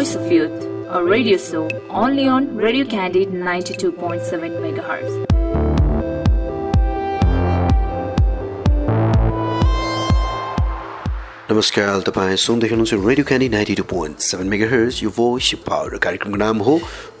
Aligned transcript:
Voice 0.00 0.14
of 0.14 0.32
Youth, 0.32 0.62
a 0.88 1.04
radio 1.04 1.36
show 1.36 1.68
only 1.90 2.26
on 2.26 2.56
Radio 2.56 2.86
Candid 2.86 3.28
92.7 3.28 4.22
MHz. 4.62 5.39
नमस्कार 11.50 12.00
तपाईँ 12.06 12.36
सुन्दै 12.38 12.68
हुनुहुन्छ 12.70 12.94
radio 12.94 13.24
Candid 13.26 13.48
ninety 13.50 13.74
two 13.74 13.82
point 13.90 14.18
seven 14.22 14.46
megahertz 14.70 15.02
यो 15.02 15.10
voice 15.10 15.50
power 15.66 15.98
कार्यक्रमको 15.98 16.38
नाम 16.38 16.58
हो 16.62 16.74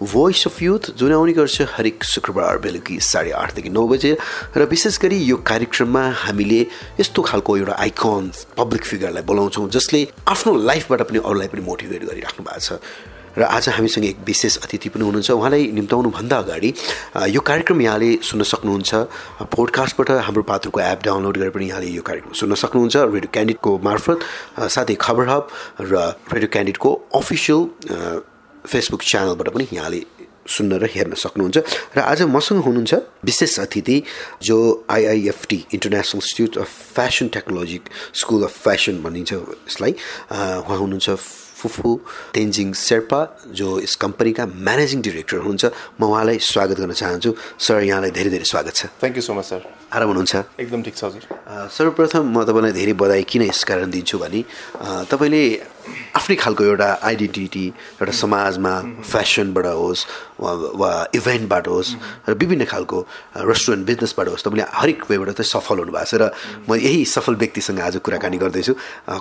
भोइस 0.06 0.46
अफ 0.46 0.62
युथ 0.62 0.90
जुन 0.98 1.12
आउने 1.12 1.32
गर्छ 1.34 1.66
हरेक 1.74 2.04
शुक्रबार 2.04 2.58
बेलुकी 2.62 2.98
साढे 3.02 3.30
आठदेखि 3.34 3.70
नौ 3.74 3.86
बजे। 3.90 4.16
र 4.56 4.70
विशेष 4.70 4.98
गरी 5.02 5.18
यो 5.18 5.36
कार्यक्रममा 5.42 6.04
हामीले 6.22 6.60
यस्तो 7.00 7.22
खालको 7.26 7.56
एउटा 7.56 7.74
आइकन 7.82 8.30
पब्लिक 8.56 8.84
फिगरलाई 8.86 9.22
बोलाउँछौँ 9.26 9.68
जसले 9.68 10.06
आफ्नो 10.30 10.54
लाइफबाट 10.62 11.02
पनि 11.10 11.18
अरूलाई 11.26 11.48
पनि 11.50 11.66
मोटिभेट 11.66 12.04
गरिराख्नु 12.06 12.46
भएको 12.46 12.60
छ। 12.60 12.78
र 13.38 13.42
आज 13.42 13.68
हामीसँग 13.68 14.04
एक 14.04 14.18
विशेष 14.26 14.56
अतिथि 14.64 14.88
पनि 14.90 15.04
हुनुहुन्छ। 15.04 15.30
उहाँलाई 15.30 15.66
निम्ताउनुभन्दा 15.72 16.36
अगाडि 16.38 16.70
यो 17.30 17.40
कार्यक्रम 17.40 17.80
यहाँले 17.80 18.10
सुन्न 18.22 18.42
सक्नुहुन्छ। 18.42 18.90
पोडकास्टबाट 19.54 20.10
हाम्रो 20.26 20.42
पात्रको 20.42 20.80
एप 20.80 21.00
डाउनलोड 21.04 21.36
गरेर 21.38 21.50
पनि 21.54 21.66
यहाँले 21.68 21.88
यो 21.94 22.02
कार्यक्रम 22.02 22.32
सुन्न 22.34 22.54
सक्नुहुन्छ। 22.54 22.96
रेडियो 22.96 23.30
क्यान्डिडको 23.30 23.70
मार्फत 23.78 24.18
साथै 24.74 24.94
खबर 24.98 25.28
हब 25.28 25.42
र 25.80 25.94
रेडियो 26.34 26.50
क्यान्डिडको 26.50 26.90
अफिसियल 27.14 27.60
फेसबुक 28.64 29.02
च्यानलबाट 29.02 29.48
पनि 29.54 29.66
यहाँले 29.72 30.00
सुन्न 30.50 30.72
र 30.82 30.84
हेर्न 30.90 31.14
सक्नुहुन्छ। 31.14 31.58
र 31.94 31.98
आज 32.02 32.22
मसँग 32.26 32.60
हुनुहुन्छ 32.66 33.22
विशेष 33.22 33.58
अतिथि 33.60 33.96
जो 34.42 34.56
IIFT 34.90 35.58
international 35.74 36.18
institute 36.18 36.58
of 36.58 36.70
fashion 36.98 37.28
technology 37.30 37.78
school 38.18 38.42
of 38.44 38.54
fashion 38.66 39.02
भनिन्छ 39.02 39.32
यसलाई 39.32 39.92
उहाँ 40.66 40.78
हुनुहुन्छ 40.82 41.08
फुफु 41.60 41.90
तेन्जिङ 42.34 42.72
शेर्पा 42.86 43.20
जो 43.58 43.68
यस 43.80 43.94
कम्पनीका 44.04 44.44
म्यानेजिङ 44.66 44.98
डिरेक्टर 45.06 45.36
हुनुहुन्छ 45.44 45.64
म 46.00 46.02
उहाँलाई 46.10 46.38
स्वागत 46.52 46.76
गर्न 46.80 46.92
चाहन्छु। 47.02 47.30
सर 47.58 47.82
यहाँलाई 47.90 48.10
धेरै 48.16 48.30
धेरै 48.34 48.46
स्वागत 48.52 48.74
छ। 48.74 48.80
Thank 49.00 49.16
you 49.16 49.22
so 49.28 49.32
much 49.34 49.44
sir 49.50 49.60
आराम 49.92 50.08
हुनुहुन्छ? 50.10 50.34
एकदम 50.62 50.80
ठिक 50.86 50.94
छ 50.96 51.02
हजुर 51.04 51.22
सर्वप्रथम 51.76 52.22
म 52.34 52.44
तपाईँलाई 52.48 52.72
धेरै 52.72 52.94
बधाई 53.02 53.22
किन 53.30 53.42
यस 53.50 53.60
कारण 53.68 53.90
दिन्छु 53.90 54.16
भने 54.22 54.40
तपाईँले 55.10 55.42
आफ्नै 56.16 56.36
खालको 56.36 56.64
एउटा 56.64 56.88
आइडेन्टिटी 57.10 57.66
एउटा 58.00 58.12
समाजमा 58.12 58.74
फेसनबाट 59.02 59.66
होस् 59.66 60.02
वा 60.80 60.90
इभेन्टबाट 61.14 61.68
होस् 61.68 61.90
र 62.28 62.34
विभिन्न 62.34 62.64
खालको 62.72 62.98
रेस्टुरेन्ट 63.50 63.86
बिजनेसबाट 63.86 64.28
होस् 64.28 64.44
तपाईँले 64.44 64.66
हरेक 64.80 64.98
वेबाट 65.10 65.30
चाहिँ 65.38 65.50
सफल 65.50 65.78
हुनुभएको 65.82 66.06
छ 66.10 66.14
र 66.20 66.30
म 66.68 66.74
यही 66.76 67.04
सफल 67.14 67.34
व्यक्तिसँग 67.42 67.80
आज 67.80 67.96
कुराकानी 68.04 68.38
गर्दैछु। 68.42 68.74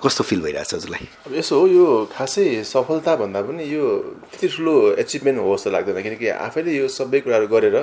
कस्तो 0.03 0.23
फिल 0.23 0.41
भइरहेको 0.41 0.69
छ 0.69 0.73
हजुरलाई? 0.75 1.05
अब 1.27 1.33
यसो 1.35 1.59
हो 1.59 1.67
यो 1.67 1.85
खासै 2.13 2.63
सफलता 2.65 3.15
भन्दा 3.21 3.41
पनि 3.47 3.63
यो 3.73 3.83
त्यति 4.31 4.47
ठुलो 4.47 4.75
एचिभमेन्ट 5.03 5.39
हो 5.39 5.55
जस्तो 5.55 5.69
लाग्दैन 5.69 6.01
किनकि 6.03 6.27
आफैले 6.47 6.71
यो 6.77 6.87
सबै 6.87 7.19
कुराहरू 7.23 7.47
गरेर 7.47 7.77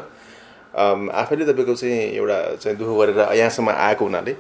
आफैले 0.76 1.44
तपाईँको 1.48 1.74
चाहिँ 1.74 2.00
एउटा 2.20 2.38
चाहिँ 2.60 2.76
दुःख 2.78 2.90
गरेर 3.00 3.18
यहाँसम्म 3.38 3.70
आएको 3.70 4.04
हुनाले 4.04 4.32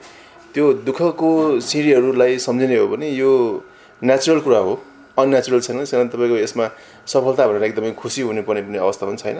त्यो 0.54 0.72
दुःखको 0.88 1.30
सिँढीहरूलाई 1.60 2.38
सम्झिने 2.40 2.76
हो 2.76 2.86
भने 2.88 3.08
यो 3.12 3.32
नेचुरल 4.02 4.40
कुरा 4.40 4.58
हो 4.58 4.72
अननेचुरल 5.18 5.60
छैन 5.60 5.76
त्यसकारण 5.78 6.08
तपाईँको 6.12 6.36
यसमा 6.36 6.64
सफलता 7.08 7.46
भनेर 7.48 7.62
एकदमै 7.64 7.92
खुसी 7.96 8.22
हुनुपर्ने 8.28 8.62
पनि 8.68 8.78
अवस्था 8.78 9.04
पनि 9.06 9.16
छैन। 9.16 9.38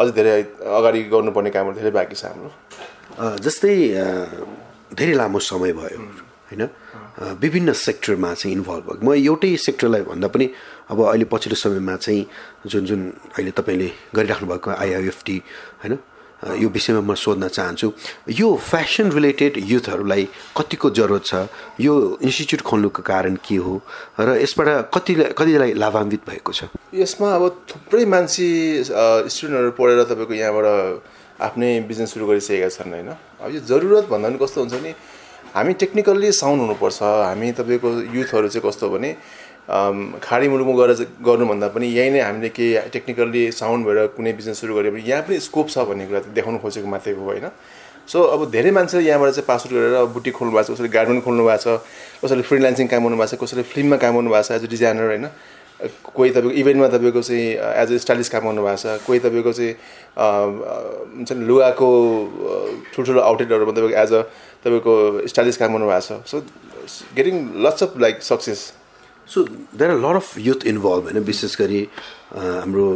अझ 0.00 0.08
धेरै 0.16 0.32
अगाडि 0.64 1.00
गर्नुपर्ने 1.12 1.50
कामहरू 1.50 1.76
धेरै 1.76 1.92
बाँकी 1.92 2.16
छ 2.16 2.24
हाम्रो। 2.32 2.50
जस्तै 3.44 3.74
धेरै 4.96 5.14
लामो 5.20 5.38
समय 5.38 5.72
भयो 5.76 6.00
होइन? 6.48 6.62
विभिन्न 7.20 7.72
सेक्टरमा 7.76 8.32
चाहिँ 8.34 8.56
इन्भल्भ 8.56 8.84
भयो। 8.88 9.00
म 9.04 9.12
एउटै 9.12 9.56
सेक्टरलाई 9.68 10.02
भन्दा 10.08 10.28
पनि 10.32 10.46
अब 10.90 10.98
अहिले 11.04 11.26
पछिल्लो 11.28 11.56
समयमा 11.60 11.96
चाहिँ 12.00 12.24
जुन 12.66 12.82
जुन 12.88 13.00
अहिले 13.36 13.52
तपाईँले 13.52 13.88
गरिराख्नु 14.16 14.46
भएको 14.48 14.68
आइआइएफटी 14.72 15.36
होइन? 15.84 15.94
यो 16.40 16.68
विषयमा 16.72 17.00
म 17.04 17.14
सोध्न 17.14 17.48
चाहन्छु। 17.48 17.88
यो 18.32 18.48
फेसन 18.56 19.12
रिलेटेड 19.12 19.60
युथहरूलाई 19.60 20.24
कतिको 20.56 20.90
जरुरत 20.90 21.24
छ? 21.24 21.34
यो 21.80 21.94
इन्स्टिच्युट 22.24 22.60
खोल्नुको 22.64 23.02
कारण 23.02 23.36
के 23.44 23.56
हो? 23.60 23.80
र 24.16 24.40
यसबाट 24.40 24.68
कतिलाई 24.94 25.32
कतिलाई 25.36 25.72
लाभान्वित 25.76 26.22
भएको 26.24 26.52
छ? 26.52 26.72
यसमा 26.96 27.28
अब 27.36 27.44
थुप्रै 27.68 28.04
मान्छे 28.08 28.48
स्टुडेन्टहरू 28.88 29.70
पढेर 29.76 30.00
तपाईँको 30.08 30.34
यहाँबाट 30.34 30.66
आफ्नै 31.44 31.70
बिजनेस 31.84 32.08
सुरु 32.12 32.24
गरिसकेका 32.26 32.68
छन् 32.72 32.92
होइन? 32.96 33.10
अब 33.44 33.48
यो 33.54 33.60
जरुरत 33.60 34.08
भन्दा 34.08 34.28
पनि 34.28 34.38
कस्तो 34.40 34.60
हुन्छ 34.60 34.80
नि 34.80 34.92
हामी 35.52 35.72
टेक्निकल्ली 35.76 36.32
साउन्ड 36.32 36.60
हुनुपर्छ। 36.62 37.00
हामी 37.02 37.52
तपाईँको 37.52 37.88
युथहरू 38.16 38.48
चाहिँ 38.48 38.64
कस्तो 38.64 38.88
भने 38.88 39.10
खाडी 39.70 40.48
मुलुकमा 40.48 40.74
गएर 40.80 40.90
गर्नुभन्दा 41.22 41.68
पनि 41.74 41.86
यहीँ 41.88 42.10
नै 42.10 42.20
हामीले 42.20 42.48
केही 42.50 42.90
टेक्निकल्ली 42.90 43.42
साउन्ड 43.54 43.86
भएर 43.86 44.06
कुनै 44.16 44.32
बिजनेस 44.34 44.60
सुरु 44.60 44.74
गऱ्यो 44.74 44.90
भने 44.92 45.02
यहाँ 45.06 45.22
पनि 45.22 45.38
स्कोप 45.40 45.68
छ 45.70 45.86
भन्ने 45.86 46.06
कुरा 46.06 46.20
देखाउनु 46.34 46.58
खोजेको 46.58 46.88
मात्रै 46.90 47.14
हो 47.14 47.24
होइन। 47.24 47.46
सो 48.10 48.18
अब 48.34 48.50
धेरै 48.50 48.70
मान्छेले 48.74 49.06
यहाँबाट 49.06 49.30
चाहिँ 49.30 49.46
पासआउट 49.46 49.70
गरेर 49.70 50.04
बुटिक 50.10 50.34
खोल्नु 50.34 50.52
भएको 50.56 50.66
छ 50.66 50.74
कसैले 50.74 50.90
गार्डन 50.90 51.20
खोल्नु 51.22 51.44
भएको 51.46 51.62
छ 51.62 51.78
कसैले 52.24 52.42
फ्रिलान्सिङ 52.50 52.86
काम 52.90 53.02
गर्नु 53.06 53.16
भएको 53.22 53.36
छ 53.36 53.40
कसैले 53.42 53.62
फिल्ममा 53.62 53.96
काम 54.02 54.14
गर्नु 54.18 54.30
भएको 54.30 54.48
छ 54.48 54.58
एज 54.58 54.64
अ 54.66 54.70
डिजाइनर 54.74 55.06
होइन। 55.06 55.26
कोही 55.80 56.30
तपाईँको 56.30 56.50
इभेन्टमा 56.60 56.88
तपाईँको 56.90 57.22
चाहिँ 57.22 57.46
एज 57.54 57.92
अ 57.94 57.96
स्टाइलिस 58.04 58.28
काम 58.34 58.42
गर्नु 58.50 58.62
भएको 58.66 58.82
छ 58.82 59.06
कोही 59.06 59.18
तपाईँको 59.22 59.52
चाहिँ 59.52 59.72
हुन्छ 61.14 61.30
नि 61.30 61.44
लुगाको 61.46 61.88
ठुल्ठुलो 62.90 63.20
आउटलेटहरूमा 63.20 63.72
तपाईँको 63.78 63.94
एज 64.02 64.12
अ 64.12 64.20
तपाईँको 64.66 64.92
स्टाइलिस 65.30 65.56
काम 65.62 65.70
गर्नु 65.78 65.86
भएको 65.86 66.18
छ। 66.18 66.26
So 66.26 66.36
getting 67.16 67.34
lots 67.64 67.82
of 67.82 67.98
like 68.02 68.22
success 68.26 68.60
so 69.30 69.42
there 69.44 69.90
are 69.90 69.98
lot 69.98 70.16
of 70.16 70.38
youth 70.38 70.66
involve 70.66 71.04
होइन? 71.04 71.18
विशेष 71.24 71.56
गरी 71.58 71.82
हाम्रो 72.34 72.86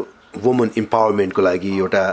वुमन 0.45 0.71
इम्पावरमेन्टको 0.77 1.43
लागि 1.43 1.77
एउटा 1.79 2.05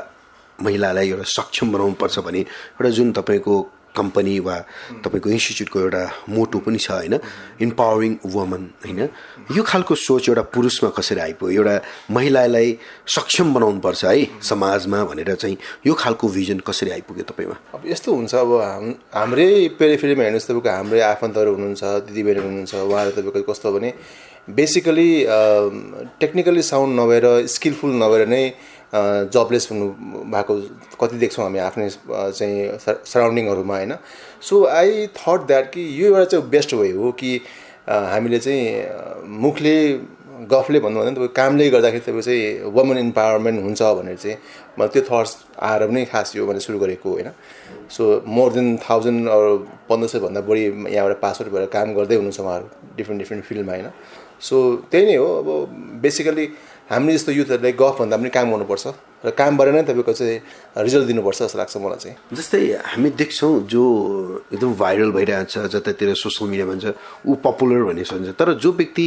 महिलालाई 0.60 1.10
एउटा 1.10 1.24
सक्षम 1.38 1.72
बनाउनुपर्छ 1.72 2.20
भने 2.26 2.40
एउटा 2.40 2.90
जुन 2.98 3.12
तपाईँको 3.18 3.56
कम्पनी 3.96 4.40
वा 4.40 4.58
तपाईँको 5.04 5.30
इन्स्टिच्युटको 5.30 5.80
एउटा 5.80 6.04
मोटो 6.30 6.60
पनि 6.66 6.78
छ 6.78 6.92
होइन। 6.92 7.20
इम्पावरिङ 7.62 8.14
वुमन 8.26 8.64
होइन। 8.86 9.02
यो 9.56 9.64
खालको 9.64 9.96
सोच 9.98 10.30
एउटा 10.30 10.42
पुरुषमा 10.54 10.90
कसरी 10.98 11.20
आइपुग्यो? 11.22 11.52
एउटा 11.52 11.76
महिलालाई 12.12 12.78
सक्षम 13.08 13.54
बनाउनुपर्छ 13.54 14.06
है 14.06 14.28
समाजमा 14.42 15.04
भनेर 15.06 15.36
चाहिँ 15.36 15.58
यो 15.88 15.94
खालको 15.94 16.28
भिजन 16.28 16.60
कसरी 16.68 16.92
आइपुग्यो 16.92 17.24
तपाईँमा? 17.30 17.56
अब 17.76 17.84
यस्तो 17.86 18.16
हुन्छ 18.16 18.36
अब 18.36 18.52
हाम 18.62 18.90
हाम्रै 19.14 19.48
पेरिफेरीमा 19.80 20.24
हेर्नुहोस् 20.24 20.48
तपाईँको 20.48 20.70
हाम्रै 20.70 21.02
आफन्तहरू 21.12 21.54
हुनुहुन्छ 21.56 21.84
दिदीबहिनी 22.08 22.42
हुनुहुन्छ 22.42 22.74
उहाँहरू 22.76 23.12
तपाईँको 23.12 23.52
कस्तो 23.52 23.72
भने 23.72 23.94
बेसिकली 24.50 25.10
टेक्निकली 26.20 26.62
साउन्ड 26.62 27.00
नभएर 27.00 27.26
स्किलफुल 27.48 27.92
नभएर 28.04 28.28
नै 28.28 28.44
जबलेस 28.94 29.68
हुनु 29.72 29.88
भएको 30.32 30.54
कति 31.02 31.18
देख्छौँ 31.18 31.44
हामी 31.46 31.60
आफ्नै 31.60 31.90
चाहिँ 31.90 32.78
सराउन्डिङहरूमा 33.06 33.76
होइन? 33.76 33.94
सो 34.42 34.66
आई 34.68 35.08
थट 35.18 35.48
द्याट 35.48 35.72
कि 35.74 35.82
यो 36.02 36.08
एउटा 36.08 36.26
चाहिँ 36.26 36.50
बेस्ट 36.50 36.74
वे 36.74 36.92
हो 36.92 37.12
कि 37.20 37.32
हामीले 37.88 38.40
चाहिँ 38.40 39.28
मुखले 39.44 39.76
गफले 40.52 40.80
भन्नुभन्दा 40.80 41.12
तपाईँ 41.14 41.34
कामले 41.36 41.70
गर्दाखेरि 41.70 42.04
तपाईँ 42.04 42.22
चाहिँ 42.22 42.72
वुमन 42.76 42.98
इम्पावरमेन्ट 42.98 43.62
हुन्छ 43.64 43.82
भनेर 43.82 44.18
चाहिँ 44.18 44.38
मलाई 44.80 44.90
त्यो 44.94 45.04
थट्स 45.10 45.36
आएर 45.62 45.88
पनि 45.88 46.06
खास 46.12 46.36
यो 46.36 46.46
भनेर 46.48 46.62
सुरु 46.62 46.80
गरेको 46.80 47.10
होइन? 47.10 47.30
सो 47.96 48.04
मोर 48.28 48.52
देन 48.54 48.78
थाउजन्ड 48.90 49.30
पन्ध्र 49.90 50.08
सयभन्दा 50.08 50.42
बढी 50.42 50.64
यहाँबाट 50.96 51.20
पासआउट 51.22 51.52
भएर 51.54 51.66
काम 51.70 51.94
गर्दै 51.96 52.16
हुनुहुन्छ 52.16 52.40
उहाँहरू 52.40 52.68
डिफ्रेन्ट 52.98 53.22
डिफ्रेन्ट 53.22 53.46
फिल्डमा 53.46 53.72
होइन? 53.72 53.90
सो 54.42 54.56
त्यही 54.92 55.06
नै 55.06 55.16
हो। 55.16 55.28
अब 55.40 55.48
बेसिकली 56.02 56.46
हामीले 56.92 57.18
जस्तो 57.18 57.32
युथहरूलाई 57.32 57.72
गफ 57.80 57.96
भन्दा 58.00 58.18
पनि 58.18 58.30
काम 58.30 58.52
गर्नुपर्छ 58.52 58.88
र 59.22 59.30
कामबाट 59.38 59.68
नै 59.70 59.82
तपाईँको 59.86 60.14
चाहिँ 60.14 60.38
रिजल्ट 60.82 61.06
दिनुपर्छ 61.08 61.40
जस्तो 61.42 61.58
लाग्छ 61.58 61.78
मलाई 61.78 62.00
चाहिँ। 62.04 62.16
जस्तै 62.34 62.62
हामी 62.92 63.10
देख्छौँ 63.22 63.54
जो 63.70 63.84
एकदम 64.54 64.74
भाइरल 64.76 65.12
भइरहेको 65.14 65.46
छ 65.46 65.70
जतातिर 65.72 66.14
सोसियल 66.18 66.50
मिडिया 66.50 66.66
भन्छ 66.66 66.86
ऊ 67.30 67.34
पपुलर 67.46 67.84
भन्ने 67.86 68.04
सोच्छ 68.04 68.34
तर 68.34 68.54
जो 68.58 68.72
व्यक्ति 68.74 69.06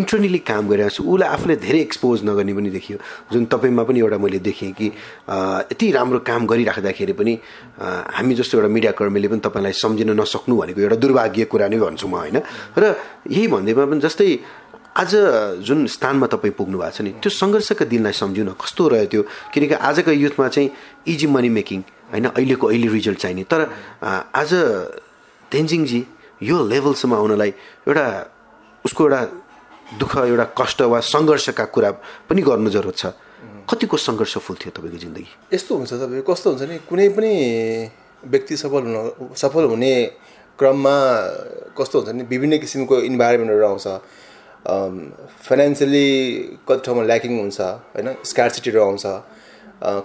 इन्टरनली 0.00 0.38
काम 0.48 0.68
गरिरहेको 0.68 0.96
छ 0.96 1.04
उसलाई 1.04 1.28
आफूलाई 1.28 1.56
धेरै 1.60 1.80
एक्सपोज 1.80 2.24
नगर्ने 2.24 2.52
पनि 2.56 2.70
देखियो। 2.72 2.98
जुन 3.32 3.44
तपाईँमा 3.52 3.82
पनि 3.84 3.98
एउटा 4.00 4.18
मैले 4.18 4.38
देखेँ 4.40 4.72
कि 4.72 4.86
यति 4.88 5.86
राम्रो 5.92 6.18
काम 6.24 6.46
गरिराख्दाखेरि 6.48 7.12
पनि 7.20 7.32
हामी 8.16 8.34
जस्तो 8.40 8.58
एउटा 8.58 8.70
मिडिया 8.72 8.92
कर्मीले 8.96 9.28
पनि 9.28 9.40
तपाईँलाई 9.44 9.72
सम्झिन 9.76 10.10
नसक्नु 10.16 10.56
भनेको 10.56 10.80
एउटा 10.80 10.96
दुर्भाग्य 11.04 11.44
कुरा 11.52 11.68
नै 11.68 11.78
भन्छु 11.84 12.08
म 12.08 12.16
होइन? 12.16 12.40
र 12.80 12.96
यही 13.28 13.46
भन्दैमा 13.52 13.84
पनि 13.92 14.00
जस्तै 14.00 14.30
आज 15.00 15.14
जुन 15.64 15.86
स्थानमा 15.86 16.26
तपाईँ 16.28 16.52
पुग्नु 16.52 16.76
भएको 16.78 16.92
छ 16.92 17.00
नि 17.00 17.10
त्यो 17.24 17.30
सङ्घर्षका 17.32 17.84
दिनलाई 17.88 18.12
सम्झिउँ 18.12 18.46
न 18.46 18.52
कस्तो 18.52 18.88
रह्यो 18.92 19.06
त्यो? 19.08 19.22
किनकि 19.48 19.74
आजको 19.80 20.12
युथमा 20.12 20.48
चाहिँ 20.52 20.68
इजी 21.08 21.26
मनी 21.32 21.48
मेकिङ 21.48 21.80
होइन? 22.12 22.26
अहिलेको 22.36 22.66
अहिले 22.68 22.88
रिजल्ट 22.92 23.18
चाहिने। 23.24 23.42
तर 23.48 23.60
आज 24.36 24.52
तेन्जिङजी 25.52 26.00
यो 26.44 26.56
लेभलसम्म 26.68 27.14
आउनलाई 27.16 27.50
एउटा 27.88 28.04
उसको 28.84 29.00
एउटा 29.04 29.20
दुःख 30.00 30.12
एउटा 30.20 30.46
कष्ट 30.60 30.78
वा 30.92 31.00
सङ्घर्षका 31.00 31.64
कुरा 31.72 31.90
पनि 32.28 32.40
गर्नु 32.44 32.70
जरुरत 32.76 32.96
छ। 33.00 33.04
कतिको 33.72 33.96
सङ्घर्षफुल 33.96 34.56
थियो 34.60 34.72
तपाईँको 34.76 34.98
जिन्दगी? 35.00 35.28
यस्तो 35.56 35.72
हुन्छ 35.80 35.92
तपाईँ 35.96 36.24
कस्तो 36.28 36.46
हुन्छ 36.52 36.62
नि 36.68 36.76
कुनै 36.84 37.08
पनि 37.16 37.32
व्यक्ति 38.20 38.56
सफल 38.62 38.82
हुन 38.84 39.32
सफल 39.32 39.64
हुने 39.72 39.92
क्रममा 40.60 40.96
कस्तो 41.72 41.96
हुन्छ 42.04 42.10
नि 42.20 42.22
विभिन्न 42.28 42.58
किसिमको 42.60 43.00
इन्भाइरोमेन्टहरू 43.08 43.64
आउँछ। 43.64 43.88
फाइनेन्सियली 44.66 46.06
कति 46.68 46.82
ठाउँमा 46.86 47.02
ल्याकिङ 47.10 47.32
हुन्छ 47.40 47.60
होइन? 47.60 48.08
स्कार्सिटीहरू 48.24 48.80
आउँछ 48.82 49.04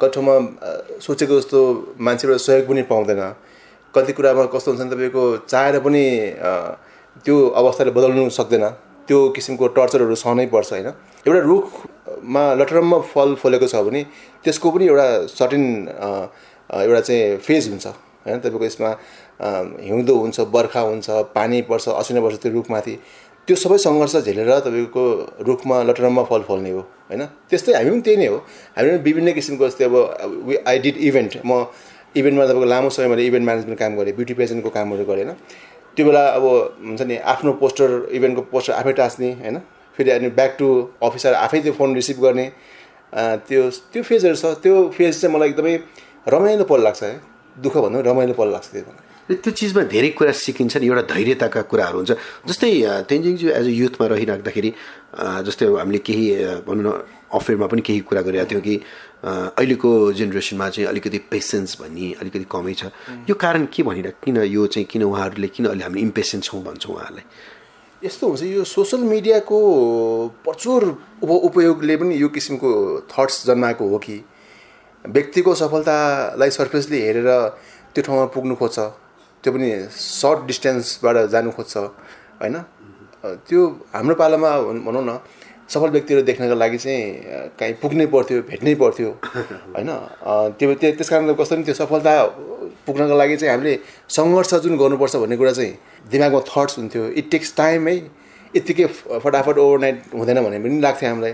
कति 0.01 0.13
ठाउँमा 0.15 0.35
सोचेको 1.05 1.39
जस्तो 1.39 1.59
मान्छेबाट 1.99 2.37
सहयोग 2.39 2.67
पनि 2.67 2.81
पाउँदैन। 2.91 3.21
कति 3.93 4.13
कुरामा 4.13 4.45
कस्तो 4.53 4.71
हुन्छ 4.71 4.81
भने 4.81 4.91
तपाईँको 4.95 5.23
चाहेर 5.51 5.79
पनि 5.79 6.03
त्यो 7.25 7.35
अवस्थाले 7.59 7.91
बदल्नु 7.91 8.29
सक्दैन। 8.39 8.65
त्यो 9.07 9.19
किसिमको 9.35 9.67
टर्चरहरू 9.75 10.15
सहनै 10.15 10.45
पर्छ 10.49 10.71
होइन? 10.71 10.87
एउटा 11.27 11.39
रुखमा 11.51 12.43
लटरम्म 12.59 12.99
फल 13.11 13.35
फलेको 13.43 13.67
छ 13.67 13.75
भने 13.85 14.01
त्यसको 14.43 14.71
पनि 14.71 14.85
एउटा 14.87 15.07
सर्टेन 15.35 15.63
एउटा 16.71 17.01
चाहिँ 17.07 17.37
फेज 17.37 17.63
हुन्छ 17.69 17.85
होइन? 17.87 18.39
तपाईँको 18.39 18.65
यसमा 18.65 18.89
हिउँदो 19.83 20.13
हुन्छ 20.15 20.39
बर्खा 20.47 20.81
हुन्छ 20.81 21.07
पानी 21.35 21.61
पर्छ 21.69 21.87
असिना 22.01 22.21
पर्छ 22.23 22.35
त्यो 22.41 22.51
रुखमाथि। 22.51 22.95
त्यो 23.47 23.55
सबै 23.55 23.77
सङ्घर्ष 23.77 24.15
झेलेर 24.25 24.49
तपाईँको 24.65 25.03
रुखमा 25.47 25.75
लटरम्म 25.89 26.23
फल 26.29 26.41
फल्ने 26.49 26.71
हो 26.71 26.81
होइन? 27.09 27.21
त्यस्तै 27.49 27.73
हामी 27.77 27.89
पनि 27.89 28.01
त्यही 28.01 28.17
नै 28.17 28.27
हो। 28.33 28.37
हामी 28.75 28.89
पनि 28.89 28.97
विभिन्न 29.05 29.31
किसिमको 29.37 29.63
जस्तै 29.69 29.85
अब 29.85 29.95
आई 30.65 30.77
डिड 30.85 30.97
इभेन्ट 31.09 31.31
म 31.45 31.69
इभेन्टमा 32.15 32.45
तपाईँको 32.45 32.65
लामो 32.73 32.89
समय 32.89 33.07
मैले 33.11 33.23
इभेन्ट 33.29 33.45
म्यानेजमेन्ट 33.45 33.79
काम 33.79 33.91
गरेँ 33.97 34.13
ब्युटी 34.17 34.33
पेजेन्टको 34.33 34.69
कामहरू 34.69 35.05
गरेँ 35.05 35.25
होइन? 35.25 35.37
त्यो 35.95 36.05
बेला 36.05 36.23
अब 36.37 36.45
हुन्छ 36.89 37.01
नि 37.01 37.15
आफ्नो 37.33 37.51
पोस्टर 37.61 37.89
इभेन्टको 38.17 38.41
पोस्टर 38.51 38.73
आफै 38.81 38.93
टाँच्ने 38.99 39.29
होइन? 39.43 39.57
फेरि 39.97 40.09
अनि 40.11 40.29
ब्याक 40.39 40.51
टु 40.59 40.67
अफिसर 41.05 41.33
आफै 41.45 41.59
त्यो 41.61 41.73
फोन 41.77 41.95
रिसिभ 41.95 42.17
गर्ने। 42.25 42.45
त्यो 43.47 43.61
त्यो 43.93 44.01
फेजहरू 44.03 44.35
छ। 44.35 44.45
त्यो 44.63 44.73
फेज 44.97 45.21
चाहिँ 45.21 45.35
मलाई 45.35 45.49
एकदमै 45.49 45.73
रमाइलो 46.27 46.63
पल 46.65 46.81
लाग्छ 46.81 47.03
है? 47.03 47.13
दुःख 47.63 47.75
भन्दा 47.77 47.99
रमाइलो 48.09 48.33
पल 48.33 48.49
लाग्छ 48.51 48.67
त्यो 48.71 48.81
बेला 48.81 49.01
र 49.25 49.33
त्यो 49.41 49.51
चिजमा 49.57 49.81
धेरै 49.89 50.09
कुरा 50.13 50.31
सिकिन्छ 50.37 50.77
नि 50.77 50.85
एउटा 50.85 51.03
धैर्यताका 51.09 51.61
कुराहरू 51.65 51.97
हुन्छ। 51.97 52.11
जस्तै 52.45 52.69
तेन्जिङज्यू 53.09 53.49
एज 53.49 53.65
अ 53.65 53.73
युथमा 53.81 54.05
रहिराख्दाखेरि 54.13 54.71
जस्तै 55.47 55.65
हामीले 55.65 55.99
केही 56.05 56.25
भनौँ 56.67 56.83
न 56.85 56.89
अफेयरमा 57.33 57.67
पनि 57.67 57.81
केही 57.81 57.99
कुरा 58.05 58.21
गरेका 58.21 58.45
थियौँ 58.53 58.61
कि 58.61 58.75
अहिलेको 59.25 59.89
जेनेरेसनमा 60.13 60.69
चाहिँ 60.69 60.87
अलिकति 60.93 61.17
पेसेन्स 61.33 61.81
भन्ने 61.81 62.21
अलिकति 62.21 62.45
कमै 62.45 62.73
छ। 62.77 62.93
यो 63.25 63.33
कारण 63.33 63.65
के 63.73 63.81
भनिरह 63.81 64.13
किन 64.21 64.37
यो 64.45 64.61
चाहिँ 64.69 64.85
किन 64.85 65.03
उहाँहरूले 65.09 65.47
किन 65.49 65.65
अहिले 65.73 65.83
हामी 65.83 65.99
इम्पेसेन्ट 66.05 66.43
छौँ 66.45 66.61
भन्छौँ 66.61 66.93
उहाँहरूलाई? 66.93 67.25
यस्तो 68.05 68.23
हुन्छ 68.29 68.43
यो 68.45 68.63
सोसल 68.63 69.01
मिडियाको 69.09 69.57
प्रचुर 70.45 70.81
उप 71.25 71.31
उपयोगले 71.49 71.95
पनि 71.97 72.13
यो 72.21 72.29
किसिमको 72.29 72.69
थट्स 73.09 73.45
जन्माएको 73.47 73.83
हो 73.89 73.97
कि। 74.05 74.17
व्यक्तिको 75.05 75.51
सफलतालाई 75.55 76.49
सर्फेसली 76.49 77.01
हेरेर 77.01 77.29
त्यो 77.93 78.01
ठाउँमा 78.05 78.25
पुग्नु 78.29 78.55
खोज्छ। 78.61 78.77
त्यो 79.45 79.53
पनि 79.53 79.69
सर्ट 79.93 80.39
डिस्टेन्सबाट 80.49 81.15
जानु 81.33 81.51
खोज्छ 81.57 81.77
होइन? 82.41 82.55
त्यो 83.47 83.61
हाम्रो 83.93 84.15
पालामा 84.21 84.49
भन्- 84.65 85.05
न 85.09 85.19
सफल 85.73 85.89
व्यक्तिहरू 85.95 86.21
देख्नको 86.25 86.55
लागि 86.61 86.77
चाहिँ 86.77 87.01
कहीँ 87.59 87.73
पुग्नै 87.81 88.05
पर्थ्यो 88.13 88.41
भेट्नै 88.49 88.73
पर्थ्यो 88.81 89.09
होइन? 89.75 89.89
त्यो 90.57 90.73
त्यो 90.81 90.91
त्यस 90.97 91.09
कारणले 91.09 91.33
कस्तो 91.39 91.55
त्यो 91.69 91.73
सफलता 91.81 92.11
पुग्नको 92.85 93.15
लागि 93.21 93.35
चाहिँ 93.41 93.51
हामीले 93.53 93.73
सङ्घर्ष 94.17 94.53
जुन 94.65 94.77
गर्नुपर्छ 94.77 95.15
भन्ने 95.21 95.37
कुरा 95.41 95.51
चाहिँ 95.57 95.73
दिमागमा 96.11 96.41
थट्स 96.53 96.77
हुन्थ्यो। 96.79 97.03
इट 97.19 97.25
टेक्स 97.33 97.49
टाइम 97.57 97.87
है? 97.87 97.95
यत्तिकै 98.55 98.85
फटाफट 99.25 99.57
ओभरनाइट 99.57 99.97
हुँदैन 100.13 100.37
भन्ने 100.45 100.59
पनि 100.65 100.79
लाग्थ्यो 100.85 101.09
हामीलाई। 101.09 101.33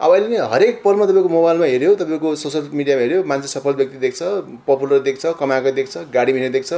अब 0.00 0.10
अहिले 0.12 0.28
नि 0.32 0.36
हरेक 0.52 0.80
पलमा 0.84 1.04
तपाईँको 1.08 1.28
मोबाइलमा 1.28 1.66
हेऱ्यो 1.72 1.94
तपाईँको 2.00 2.28
सोसियल 2.42 2.68
मिडियामा 2.72 3.00
हेऱ्यो 3.04 3.20
मान्छे 3.30 3.48
सफल 3.48 3.72
व्यक्ति 3.80 3.98
देख्छ 4.04 4.20
पपुलर 4.68 4.98
देख्छ 5.08 5.22
कमाएको 5.40 5.70
देख्छ 5.80 5.94
गाडी 6.14 6.32
बिना 6.32 6.48
देख्छ। 6.56 6.72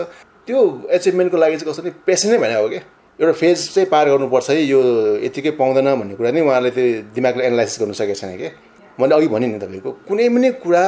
त्यो 0.46 0.58
एचिभमेन्टको 0.90 1.36
लागि 1.38 1.56
चाहिँ 1.56 1.70
कस्तो 1.70 1.82
नि 1.82 1.90
पेसनै 2.06 2.38
भने 2.38 2.54
हो 2.54 2.68
क्या 2.68 2.82
एउटा 3.18 3.32
फेज 3.32 3.58
चाहिँ 3.74 3.88
पार 3.88 4.08
गर्नुपर्छ 4.10 4.50
है 4.50 4.62
यो 4.64 4.80
यतिकै 5.26 5.50
पाउँदैन 5.60 5.88
भन्ने 6.00 6.14
कुरा 6.18 6.30
नै 6.30 6.40
उहाँले 6.42 6.70
त्यो 6.76 6.84
दिमागले 7.14 7.42
एनालाइसिस 7.46 7.80
गर्नु 7.80 7.94
सकेको 7.94 8.14
छैन 8.20 8.36
क्या 8.38 8.50
मैले 8.98 9.14
अघि 9.14 9.28
भने 9.34 9.46
नि 9.46 9.58
तपाईँको 9.62 9.90
कुनै 10.08 10.28
पनि 10.28 10.48
कुरा 10.64 10.84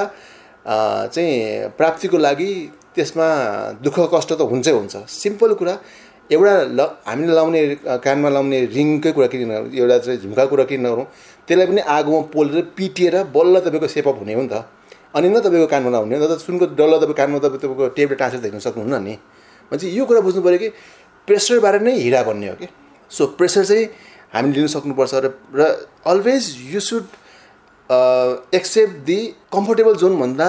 चाहिँ 1.14 1.68
प्राप्तिको 1.78 2.18
लागि 2.18 2.50
त्यसमा 2.94 3.26
दुःख 3.84 3.96
कष्ट 4.14 4.30
त 4.32 4.40
हुन्छै 4.50 4.72
हुन्छ। 4.72 4.94
सिम्पल 5.10 5.52
कुरा 5.60 5.74
एउटा 6.30 6.52
ल 6.78 6.80
हामीले 7.06 7.32
लाउने 7.34 7.60
कानमा 8.06 8.28
लाउने 8.36 8.58
रिङकै 8.74 9.12
कुरा 9.12 9.26
किन 9.32 9.50
एउटा 9.70 9.98
चाहिँ 9.98 10.18
झुम्का 10.24 10.44
कुरा 10.50 10.64
किन 10.70 10.80
नगरौँ 10.86 11.06
त्यसलाई 11.46 11.66
पनि 11.66 11.80
आगोमा 11.96 12.20
पोलेर 12.34 12.62
पिटिएर 12.76 13.14
बल्ल 13.34 13.60
तपाईँको 13.66 13.88
सेपअप 13.94 14.18
हुने 14.18 14.34
हो 14.34 14.42
नि 14.42 14.48
त। 14.48 14.64
अनि 15.14 15.28
न 15.28 15.40
तपाईँको 15.44 15.66
कानमा 15.68 15.90
लाउने 15.90 16.16
हो 16.16 16.22
न 16.22 16.26
त 16.26 16.38
सुनको 16.40 16.66
डल्लो 16.78 16.96
तपाईँ 17.02 17.18
कानमा 17.20 17.38
तपाईँ 17.44 17.60
तपाईँको 17.60 17.88
टेपले 17.96 18.16
टाँसेर 18.16 18.40
देख्न 18.40 18.58
सक्नुहुन्न 18.66 19.02
नि। 19.04 19.14
भनेपछि 19.74 19.98
यो 19.98 20.04
कुरा 20.06 20.20
बुझ्नु 20.22 20.42
पऱ्यो 20.42 20.58
कि 20.58 20.68
प्रेसरबाट 21.28 21.82
नै 21.82 21.92
हिरा 21.98 22.22
बन्ने 22.22 22.48
हो 22.48 22.56
कि। 22.62 22.66
सो 23.10 23.26
प्रेसर 23.38 23.64
चाहिँ 23.64 23.84
हामीले 24.34 24.54
लिन 24.54 24.66
सक्नुपर्छ 24.70 25.14
र 25.14 25.26
र 25.54 25.60
always 26.06 26.44
you 26.72 26.80
should 26.80 27.04
accept 28.54 28.94
the 29.04 29.18
comfortable 29.52 29.94
जोनभन्दा 29.98 30.48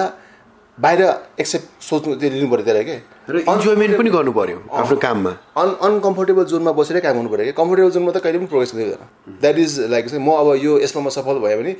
बाहिर 0.78 1.00
एक्सेप्ट 1.40 1.66
सोच्नु 1.82 2.14
त्यो 2.20 2.30
लिनु 2.30 2.48
पऱ्यो 2.50 2.64
त्यसलाई 2.64 2.84
के। 2.84 2.96
र 3.32 3.34
इन्जोयमेन्ट 3.48 3.96
पनि 3.98 4.10
गर्नु 4.10 4.32
पर्यो 4.32 4.58
आफ्नो 4.72 4.96
काममा। 4.96 5.32
अन 5.56 5.68
अनकम्फोर्टेबल 5.86 6.44
जोनमा 6.52 6.72
बसेरै 6.76 7.00
काम 7.00 7.14
गर्नु 7.16 7.30
पऱ्यो 7.32 7.44
कि। 7.44 7.52
कम्फोर्टेबल 7.56 7.90
जोनमा 7.96 8.10
त 8.12 8.18
कहिले 8.24 8.38
पनि 8.38 8.48
प्रोग्रेस 8.52 8.72
हुँदैन 8.74 9.40
द्याट 9.40 9.58
इज 9.58 9.72
लाइक 9.92 10.04
म 10.20 10.28
अब 10.36 10.48
यो 10.60 10.72
यसमा 10.84 11.00
म 11.02 11.08
सफल 11.08 11.40
भयो 11.40 11.56
भने 11.60 11.72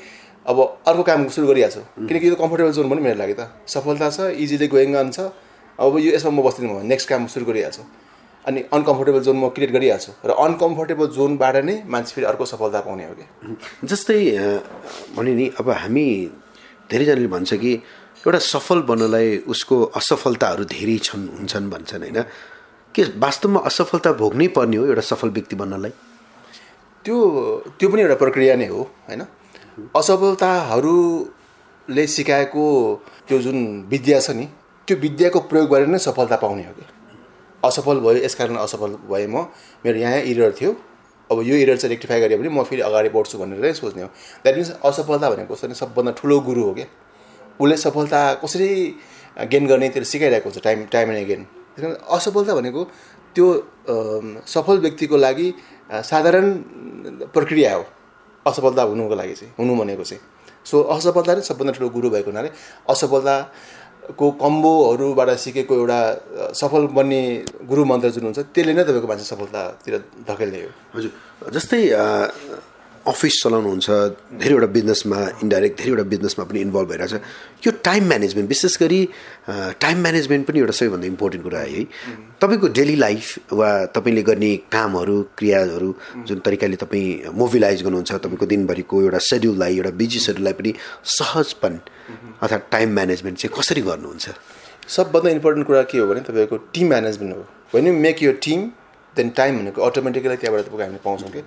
अब 0.46 0.58
अर्को 0.87 1.02
काम 1.02 1.28
सुरु 1.28 1.46
गरिहाल्छु। 1.46 1.81
किनकि 2.08 2.28
यो 2.28 2.34
कम्फोर्टेबल 2.40 2.72
जोन 2.72 2.88
पनि 2.90 3.00
मेरो 3.04 3.19
लागि 3.20 3.34
त 3.37 3.52
सफलता 3.69 4.08
छ 4.10 4.19
इजिली 4.32 4.69
गोइङ 4.72 4.94
अन 4.96 5.10
छ। 5.12 5.28
अब 5.78 5.99
यो 5.99 6.12
यसमा 6.14 6.31
म 6.31 6.43
बस्दिनँ 6.43 6.73
भयो 6.73 6.82
नेक्स्ट 6.88 7.08
काम 7.08 7.26
सुरु 7.28 7.46
गरिहाल्छु। 7.46 7.82
अनि 8.44 8.61
अनकम्फोर्टेबल 8.73 9.20
जोन 9.26 9.37
म 9.37 9.49
क्रिएट 9.55 9.70
गरिहाल्छु 9.73 10.12
र 10.25 10.31
अनकम्फोर्टेबल 10.38 11.06
जोनबाट 11.17 11.56
नै 11.69 11.82
मान्छे 11.84 12.14
फेरि 12.14 12.26
अर्को 12.26 12.44
सफलता 12.46 12.81
पाउने 12.87 13.05
हो 13.06 13.14
कि। 13.19 13.25
जस्तै 13.84 14.19
भने 15.17 15.34
नि 15.34 15.46
अब 15.61 15.70
हामी 15.82 16.06
धेरैजनाले 16.90 17.28
भन्छ 17.28 17.55
कि 17.55 17.73
एउटा 18.26 18.38
सफल 18.38 18.81
बन्नलाई 18.88 19.37
उसको 19.52 19.76
असफलताहरू 19.99 20.64
धेरै 20.64 20.99
छन् 21.06 21.28
हुन्छन् 21.37 21.70
भन्छन् 21.70 22.02
होइन? 22.02 22.22
के 22.94 23.02
वास्तवमा 23.19 23.61
असफलता 23.69 24.12
भोग्नै 24.22 24.49
पर्ने 24.56 24.76
हो 24.76 24.87
एउटा 24.87 25.02
सफल 25.12 25.29
व्यक्ति 25.37 25.56
बन्नलाई? 25.56 25.93
त्यो 27.05 27.17
त्यो 27.79 27.88
पनि 27.90 28.00
एउटा 28.02 28.14
प्रक्रिया 28.22 28.55
नै 28.56 28.67
हो 28.67 28.81
होइन? 29.08 29.22
असफलताहरूले 29.96 32.06
सिकाएको 32.06 32.64
त्यो 33.29 33.38
जुन 33.44 33.58
विद्या 33.90 34.20
छ 34.20 34.31
नि 34.38 34.46
त्यो 34.87 34.97
विद्याको 34.97 35.41
प्रयोग 35.50 35.69
गरेर 35.71 35.88
नै 35.88 35.99
सफलता 35.99 36.37
पाउने 36.37 36.62
हो 36.62 36.73
कि? 36.73 36.85
असफल 37.62 37.99
भयो 38.00 38.23
यस 38.25 38.35
कारण 38.35 38.56
असफल 38.56 38.91
भएँ 39.11 39.27
म 39.27 39.50
मेरो 39.85 39.99
यहाँ 39.99 40.21
इरर 40.31 40.53
थियो। 40.61 40.71
अब 41.31 41.43
यो 41.43 41.55
इरर 41.58 41.77
चाहिँ 41.77 41.91
रेक्टिफाई 41.91 42.20
गरेँ 42.20 42.39
भने 42.39 42.49
म 42.49 42.63
फेरि 42.63 42.82
अगाडि 42.87 43.08
बढ्छु 43.10 43.39
भनेर 43.39 43.58
नै 43.58 43.72
सोच्ने 43.75 44.03
हो। 44.03 44.08
द्याट 44.43 44.55
मिन्स 44.55 44.70
असफलता 44.84 45.31
भनेको 45.31 45.55
भने 45.55 45.75
सबभन्दा 45.75 46.13
ठुलो 46.19 46.41
गुरु 46.46 46.63
हो 46.63 46.72
क्या। 46.75 46.87
उसले 47.60 47.77
सफलता 47.77 48.20
कसरी 48.43 48.69
गेन 49.51 49.67
गर्ने 49.67 49.89
त्यो 49.91 50.05
सिकाइरहेको 50.05 50.49
हुन्छ 50.49 50.63
टाइम 50.63 50.79
टाइम 50.93 51.10
एन्ड 51.10 51.27
गेन 51.27 51.43
त्यस 51.44 51.82
कारण 51.82 51.94
असफलता 52.17 52.55
भनेको 52.55 52.82
त्यो 53.34 53.46
सफल 54.46 54.79
व्यक्तिको 54.87 55.17
लागि 55.17 55.49
साधारण 55.91 56.46
प्रक्रिया 57.34 57.75
हो। 57.75 57.84
असफलता 58.46 58.82
हुनुको 58.82 59.15
लागि 59.15 59.34
चाहिँ 59.34 59.53
हुनु 59.58 59.75
भनेको 59.75 60.05
चाहिँ। 60.05 60.22
सो 60.67 60.82
असफलता 60.94 61.34
नै 61.34 61.43
सबभन्दा 61.43 61.72
ठुलो 61.75 61.89
गुरु 61.91 62.10
भएको 62.10 62.31
हुनाले 62.31 62.51
असफलताको 64.06 64.31
कम्बोहरूबाट 64.43 65.31
सिकेको 65.31 65.75
एउटा 65.75 65.98
सफल 66.55 66.86
बन्ने 66.94 67.20
गुरु 67.67 67.84
मन्त्र 67.84 68.10
जुन 68.10 68.25
हुन्छ 68.25 68.39
त्यसले 68.55 68.72
नै 68.75 68.84
तपाईँको 68.84 69.06
मान्छे 69.06 69.25
सफलतातिर 69.25 69.94
धकेल्ने 70.29 70.58
हो। 70.63 70.70
हजुर। 70.94 71.10
जस्तै 71.51 71.81
अफिस 73.08 73.34
चलाउनुहुन्छ 73.43 73.91
धेरैवटा 74.43 74.67
बिजनेसमा 74.77 75.19
इन्डाइरेक्ट 75.43 75.79
धेरैवटा 75.79 76.03
बिजनेसमा 76.13 76.44
पनि 76.44 76.60
इन्भल्भ 76.60 76.89
भइरहेछ। 76.91 77.13
यो 77.67 77.72
टाइम 77.84 78.05
म्यानेजमेन्ट 78.08 78.48
विशेष 78.48 78.77
गरी 78.81 79.01
टाइम 79.81 80.01
म्यानेजमेन्ट 80.03 80.46
पनि 80.46 80.58
एउटा 80.60 80.72
सबैभन्दा 80.72 81.06
इम्पोर्टेन्ट 81.06 81.44
कुरा 81.44 81.60
है। 81.60 81.84
तपाईँको 82.43 82.69
डेली 82.79 82.96
लाइफ 82.96 83.53
वा 83.53 83.70
तपाईँले 83.94 84.22
गर्ने 84.22 84.55
कामहरू 84.72 85.22
क्रियाहरू 85.39 85.94
जुन 86.27 86.39
तरिकाले 86.46 86.77
तपाईँ 86.77 87.34
मोबिलाइज 87.34 87.82
गर्नुहुन्छ 87.82 88.13
तपाईँको 88.13 88.46
दिनभरिको 88.46 89.03
एउटा 89.03 89.19
सेड्युललाई 89.31 89.77
एउटा 89.77 89.91
बिजी 90.01 90.19
सेड्युललाई 90.27 90.53
पनि 90.53 90.75
सहजपन 91.19 91.81
अर्थात् 92.43 92.70
टाइम 92.72 92.94
म्यानेजमेन्ट 92.94 93.39
चाहिँ 93.39 93.60
कसरी 93.60 93.81
गर्नुहुन्छ? 93.82 94.29
सबभन्दा 94.89 95.31
इम्पोर्टेन्ट 95.31 95.67
कुरा 95.67 95.82
के 95.82 95.98
हो 95.98 96.06
भने 96.06 96.20
तपाईँको 96.27 96.56
टिम 96.75 96.89
म्यानेजमेन्ट 96.89 97.36
हो। 97.36 97.44
वेन 97.75 97.86
यु 97.86 97.93
मेक 97.93 98.22
यो 98.22 98.32
टिम 98.43 98.70
देन 99.17 99.31
टाइम 99.31 99.58
भनेको 99.58 99.82
अटोमेटिकली 99.82 100.37
त्यहाँबाट 100.37 100.65
तपाईँको 100.67 100.82
हामीले 100.82 101.03
पाउँछौँ 101.05 101.31
कि 101.31 101.41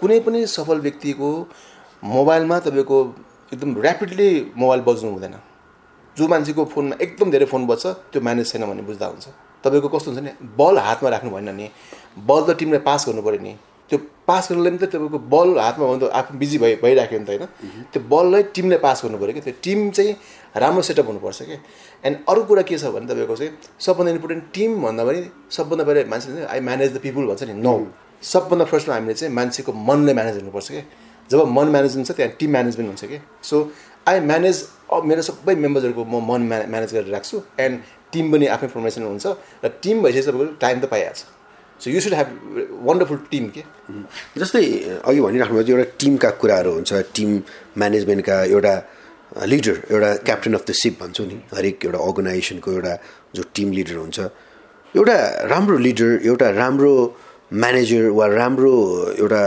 कुनै 0.00 0.20
पनि 0.20 0.46
सफल 0.46 0.80
व्यक्तिको 0.80 1.30
मोबाइलमा 2.02 2.58
तपाईँको 2.66 2.98
एकदम 3.52 3.70
ऱ्यापिडली 3.80 4.30
मोबाइल 4.56 4.80
बज्नु 4.80 5.10
हुँदैन। 5.10 5.34
जो 6.16 6.28
मान्छेको 6.28 6.64
फोनमा 6.64 6.96
एकदम 7.02 7.30
धेरै 7.30 7.46
फोन 7.46 7.66
बज्छ 7.66 7.86
त्यो 8.12 8.20
म्यानेज 8.22 8.52
छैन 8.52 8.66
भन्ने 8.66 8.82
बुझ्दा 8.82 9.06
हुन्छ। 9.06 9.26
तपाईँको 9.64 9.88
कस्तो 9.88 10.10
हुन्छ 10.10 10.22
नि 10.24 10.32
बल 10.56 10.78
हातमा 10.78 11.08
राख्नु 11.10 11.30
भएन 11.30 11.48
नि। 11.54 11.70
बल 12.18 12.40
त 12.46 12.56
टिमलाई 12.58 12.80
पास 12.80 13.08
गर्नु 13.08 13.22
पऱ्यो 13.22 13.40
नि। 13.40 13.54
त्यो 13.94 14.02
पास 14.26 14.50
गर्नुलाई 14.50 14.70
पनि 14.70 14.78
त 14.82 14.90
तपाईँको 14.90 15.18
बल 15.30 15.58
हातमा 15.58 15.86
भन्दा 15.86 16.06
आफू 16.18 16.38
बिजी 16.38 16.58
भइ 16.58 16.74
भइराख्यो 16.82 17.18
नि 17.18 17.24
त 17.24 17.30
होइन। 17.30 17.46
त्यो 17.92 18.00
बललाई 18.10 18.42
टिमले 18.50 18.76
पास 18.82 19.04
गर्नु 19.04 19.18
पऱ्यो 19.22 19.40
त्यो 19.46 19.54
टिम 19.62 19.90
चाहिँ 19.90 20.12
राम्रो 20.56 20.82
सेटअप 20.82 21.06
हुनुपर्छ 21.06 21.42
कि 21.42 21.56
एन्ड 22.04 22.16
अरू 22.28 22.42
कुरा 22.48 22.62
के 22.62 22.78
छ 22.78 22.90
भने 22.94 23.06
तपाईँको 23.06 23.36
चाहिँ 23.36 23.52
सबभन्दा 23.78 24.10
इम्पोर्टेन्ट 24.12 24.44
टिम 24.54 24.70
भन्दा 24.82 25.04
पनि 25.04 25.20
सबभन्दा 25.50 25.84
पहिला 25.84 26.08
मान्छेले 26.10 26.44
आई 26.44 26.60
म्यानेज 26.60 26.94
द 26.94 26.98
पिपुल 27.04 27.26
भन्छ 27.26 27.42
नि। 27.42 27.54
नो 27.54 27.74
सबभन्दा 28.22 28.64
फर्स्टमा 28.64 28.94
हामीले 28.94 29.14
चाहिँ 29.14 29.34
मान्छेको 29.34 29.72
मनलाई 29.72 30.14
म्यानेज 30.14 30.34
गर्नुपर्छ 30.38 30.68
क्या। 30.70 30.82
जब 31.30 31.40
मन 31.56 31.66
म्यानेज 31.74 31.94
हुन्छ 31.96 32.10
त्यहाँ 32.10 32.32
टिम 32.38 32.50
म्यानेजमेन्ट 32.50 32.88
हुन्छ 32.90 33.04
कि 33.04 33.18
सो 33.42 33.56
आई 34.08 34.20
म्यानेज 34.20 34.56
मेरो 35.04 35.22
सबै 35.22 35.54
मेम्बर्सहरूको 35.64 36.04
म 36.04 36.24
मन 36.30 36.42
म्या 36.48 36.58
म्यानेज 36.72 36.90
गरेर 36.94 37.12
राख्छु 37.12 37.42
एन्ड 37.60 37.80
टिम 38.12 38.32
पनि 38.32 38.46
आफ्नै 38.56 38.68
फर्मेसन 38.74 39.02
हुन्छ। 39.02 39.26
र 39.64 39.68
टिम 39.82 40.02
भइसकेपछि 40.02 40.30
तपाईँको 40.30 40.54
टाइम 40.60 40.80
त 40.80 40.84
पाइहाल्छ। 40.90 41.33
So 41.84 41.90
you 41.90 42.00
should 42.00 42.14
have 42.14 42.28
wonderful 42.82 43.18
team 43.30 43.48
के 43.54 43.62
जस्तै 44.40 44.64
अघि 45.04 45.20
भनिराख्नु 45.20 45.56
भएको 45.56 45.72
एउटा 45.72 45.90
टिमका 46.00 46.30
कुराहरू 46.40 46.70
हुन्छ 46.76 46.92
टिम 47.16 47.30
म्यानेजमेन्टका 47.80 48.36
एउटा 48.54 48.74
लिडर 49.52 49.76
एउटा 49.92 50.10
क्याप्टन 50.26 50.54
अफ 50.54 50.64
द 50.68 50.72
सिप 50.80 50.94
भन्छौँ 51.02 51.26
नि 51.26 51.36
हरेक 51.52 51.84
एउटा 51.84 51.98
अर्गनाइजेसनको 52.06 52.72
एउटा 52.72 52.94
जो 53.36 53.42
टिम 53.54 53.72
लिडर 53.78 53.96
हुन्छ 53.96 54.18
एउटा 54.94 55.16
राम्रो 55.52 55.76
लिडर 55.86 56.10
एउटा 56.24 56.48
राम्रो 56.62 56.94
म्यानेजर 57.60 58.08
वा 58.18 58.26
राम्रो 58.32 58.72
एउटा 59.18 59.42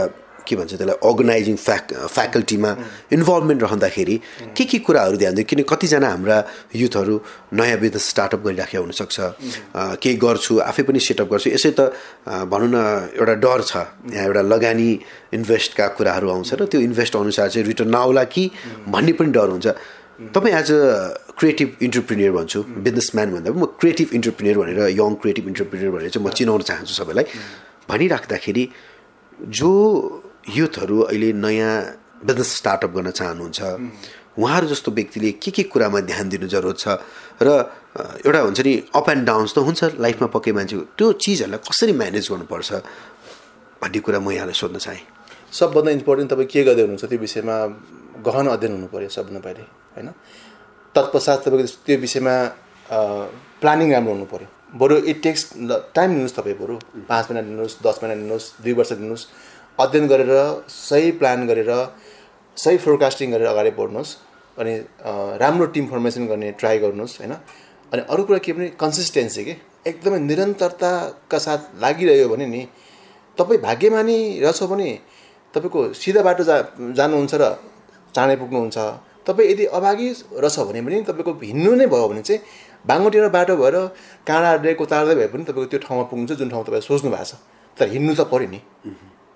के 0.48 0.56
भन्छ 0.56 0.72
त्यसलाई 0.80 0.96
अर्गनाइजिङ 1.08 1.56
फ्याक 1.56 1.84
फ्याकल्टीमा 2.16 2.70
इन्भल्भमेन्ट 3.12 3.62
रहँदाखेरि 3.62 4.16
के 4.56 4.64
के 4.64 4.78
कुराहरू 4.86 5.16
ध्यान 5.20 5.34
दियो? 5.36 5.46
किन 5.50 5.60
कतिजना 5.68 6.08
हाम्रा 6.08 6.36
युथहरू 6.74 7.14
नयाँ 7.52 7.78
बिजनेस 7.78 8.04
स्टार्टअप 8.08 8.40
गरिराखेको 8.46 8.82
हुनसक्छ। 8.82 9.16
केही 10.02 10.16
गर्छु 10.24 10.52
आफै 10.64 10.82
पनि 10.88 11.00
सेटअप 11.00 11.28
गर्छु। 11.32 11.48
यसै 11.52 11.72
त 11.76 11.92
भनौँ 12.48 12.70
न 12.72 12.76
एउटा 13.20 13.34
डर 13.44 13.60
छ। 13.62 13.72
यहाँ 14.16 14.26
एउटा 14.26 14.42
लगानी 14.48 14.90
इन्भेस्टका 15.36 15.86
कुराहरू 15.96 16.26
आउँछ 16.32 16.50
र 16.54 16.64
त्यो 16.72 16.80
इन्भेस्ट 16.80 17.16
अनुसार 17.16 17.48
चाहिँ 17.52 17.66
रिटर्न 17.68 17.90
नआउला 17.92 18.24
कि 18.32 18.50
भन्ने 18.88 19.12
पनि 19.20 19.30
डर 19.36 19.48
हुन्छ। 19.52 19.68
तपाईँ 20.34 20.54
एज 20.54 20.70
अ 20.72 20.82
क्रिएटिभ 21.38 21.68
इन्टरप्रिनियर 21.86 22.30
भन्छु 22.34 22.58
बिजनेसम्यान 22.86 23.28
भन्दा 23.34 23.50
पनि 23.54 23.60
म 23.62 23.66
क्रिएटिभ 23.78 24.08
इन्टरप्रिनियर 24.18 24.56
भनेर 24.58 24.80
यङ 24.98 25.14
क्रिएटिभ 25.22 25.46
इन्टरप्रिनियर 25.46 25.90
भनेर 25.94 26.10
चाहिँ 26.10 26.26
म 26.26 26.30
चिनाउन 26.34 26.62
चाहन्छु 26.68 26.94
सबैलाई। 26.94 27.24
भनिराख्दाखेरि 27.86 28.64
जो 29.58 29.70
युथहरू 30.56 30.96
अहिले 31.12 31.32
नयाँ 31.34 31.72
बिजनेस 32.24 32.48
स्टार्टअप 32.56 32.90
गर्न 32.96 33.10
चाहनुहुन्छ। 33.10 33.60
उहाँहरू 34.38 34.66
जस्तो 34.68 34.90
व्यक्तिले 34.92 35.30
के 35.42 35.50
के 35.50 35.62
कुरामा 35.72 36.00
ध्यान 36.08 36.28
दिनु 36.28 36.46
जरुरत 36.46 36.78
छ? 36.78 36.86
र 37.42 37.48
एउटा 38.26 38.40
हुन्छ 38.40 38.60
नि 38.60 38.72
अप 38.94 39.08
एन्ड 39.10 39.24
डाउन्स 39.26 39.54
त 39.54 39.58
हुन्छ 39.66 39.98
लाइफमा 39.98 40.28
पक्कै 40.30 40.52
मान्छेको। 40.54 40.82
त्यो 40.94 41.06
चिजहरूलाई 41.18 41.60
कसरी 41.66 41.92
म्यानेज 41.92 42.26
गर्नुपर्छ 42.30 42.70
भन्ने 43.82 43.98
कुरा 43.98 44.18
म 44.18 44.30
यहाँलाई 44.30 44.54
सोध्न 44.54 44.78
चाहेँ। 44.78 45.02
सबभन्दा 45.50 45.90
इम्पोर्टेन्ट 45.98 46.30
तपाईँ 46.30 46.48
के 46.52 46.60
गर्दै 46.64 46.82
हुनुहुन्छ 46.86 47.04
त्यो 47.10 47.18
विषयमा 47.18 47.56
गहन 48.26 48.46
अध्ययन 48.54 48.72
हुनु 48.78 48.86
पऱ्यो 48.94 49.08
सबभन्दा 49.10 49.40
पहिले 49.42 49.64
होइन? 49.94 50.08
तत्पश्चात 50.94 51.38
तपाईँको 51.44 51.66
त्यो 51.86 51.96
विषयमा 51.98 52.34
प्लानिङ 53.58 53.88
राम्रो 53.92 54.12
हुनु 54.14 54.26
पऱ्यो 54.32 54.48
बरु 54.78 54.94
इट 55.10 55.18
टेक्स 55.22 55.40
टाइम 55.96 56.08
लिनुहोस् 56.14 56.36
तपाईँ 56.38 56.56
बरु। 56.62 56.74
पाँच 57.10 57.24
महिना 57.30 57.42
लिनुहोस् 57.48 57.74
दस 57.82 57.96
महिना 58.02 58.14
लिनुहोस् 58.22 58.46
दुई 58.62 58.72
वर्ष 58.78 58.92
लिनुहोस्। 59.02 59.24
अध्ययन 59.80 60.06
गरेर 60.08 60.30
सही 60.68 61.10
प्लान 61.18 61.46
गरेर 61.46 61.70
सही 62.56 62.76
फोरकास्टिङ 62.84 63.30
गरेर 63.32 63.46
अगाडि 63.46 63.70
बढ्नुहोस् 63.78 64.12
अनि 64.58 64.72
राम्रो 65.38 65.66
टिम 65.74 65.86
फर्मेसन 65.86 66.26
गर्ने 66.26 66.50
ट्राई 66.58 66.78
गर्नुहोस् 66.78 67.18
होइन? 67.20 67.32
अनि 67.92 68.02
अरू 68.10 68.22
कुरा 68.24 68.38
के 68.42 68.52
भने 68.52 68.68
कन्सिस्टेन्सी 68.74 69.44
के? 69.44 69.54
एकदमै 69.86 70.18
निरन्तरताका 70.20 71.38
साथ 71.38 71.60
लागिरह्यो 71.82 72.28
भने 72.28 72.46
नि 72.46 72.62
तपाईँ 73.38 73.60
भाग्यमानी 73.62 74.18
रहेछ 74.42 74.62
भने 74.72 74.90
तपाईँको 75.54 75.80
सिधा 75.94 76.22
बाटो 76.26 76.44
जा 76.44 76.56
जानुहुन्छ 76.98 77.34
र 77.34 77.44
चाँडै 78.14 78.36
पुग्नुहुन्छ। 78.42 78.78
तपाईँ 79.26 79.48
यदि 79.50 79.64
अभागी 79.78 80.08
रहेछ 80.42 80.58
भने 80.68 80.80
पनि 80.82 80.96
तपाईँको 81.06 81.32
हिँड्नु 81.38 81.74
नै 81.78 81.86
भयो 81.86 82.08
भने 82.08 82.22
चाहिँ 82.26 82.40
बाङ्गोटेर 82.82 83.28
बाटो 83.30 83.54
भएर 83.56 83.76
काँडाले 84.26 84.74
कोतार्दै 84.74 85.14
भए 85.14 85.28
पनि 85.32 85.44
तपाईँको 85.46 85.70
त्यो 85.70 85.80
ठाउँमा 85.86 86.04
पुग्नुहुन्छ 86.10 86.38
जुन 86.40 86.48
ठाउँ 86.50 86.64
तपाईँ 86.66 86.82
सोच्नु 86.82 87.10
भएको 87.14 87.24
छ 87.30 87.32
तर 87.76 87.86
हिँड्नु 87.94 88.14
त 88.18 88.26
पऱ्यो 88.26 88.48
नि। 88.50 88.60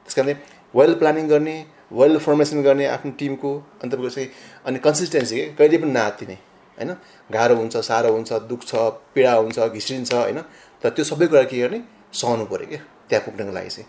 त्यस 0.04 0.14
कारणले 0.14 0.34
वेल 0.74 0.92
प्लानिङ 1.00 1.28
गर्ने 1.28 1.56
वेल 1.92 2.18
फर्मेसन 2.18 2.62
गर्ने 2.62 2.86
आफ्नो 2.86 3.10
टिमको 3.18 3.50
अनि 3.82 3.90
तपाईँको 3.90 4.10
चाहिँ 4.10 4.28
अनि 4.66 4.78
कन्सिस्टेन्सी 4.78 5.34
के? 5.36 5.44
कहिले 5.58 5.78
पनि 5.78 5.92
नआत्तिने 5.92 6.36
होइन? 6.78 6.90
गाह्रो 7.32 7.54
हुन्छ 7.56 7.76
साह्रो 7.76 8.12
हुन्छ 8.12 8.32
दुख्छ 8.50 8.70
पीडा 9.14 9.32
हुन्छ 9.32 9.58
घिस्रिन्छ 9.58 10.12
होइन? 10.14 10.38
तर 10.82 10.90
त्यो 10.96 11.04
सबै 11.04 11.26
कुरा 11.26 11.42
के 11.50 11.58
गर्ने? 11.62 11.80
सहनु 12.12 12.44
पऱ्यो 12.48 12.66
क्या 12.68 12.80
त्यहाँ 13.08 13.22
पुग्नको 13.26 13.52
लागि 13.52 13.68
चाहिँ। 13.68 13.88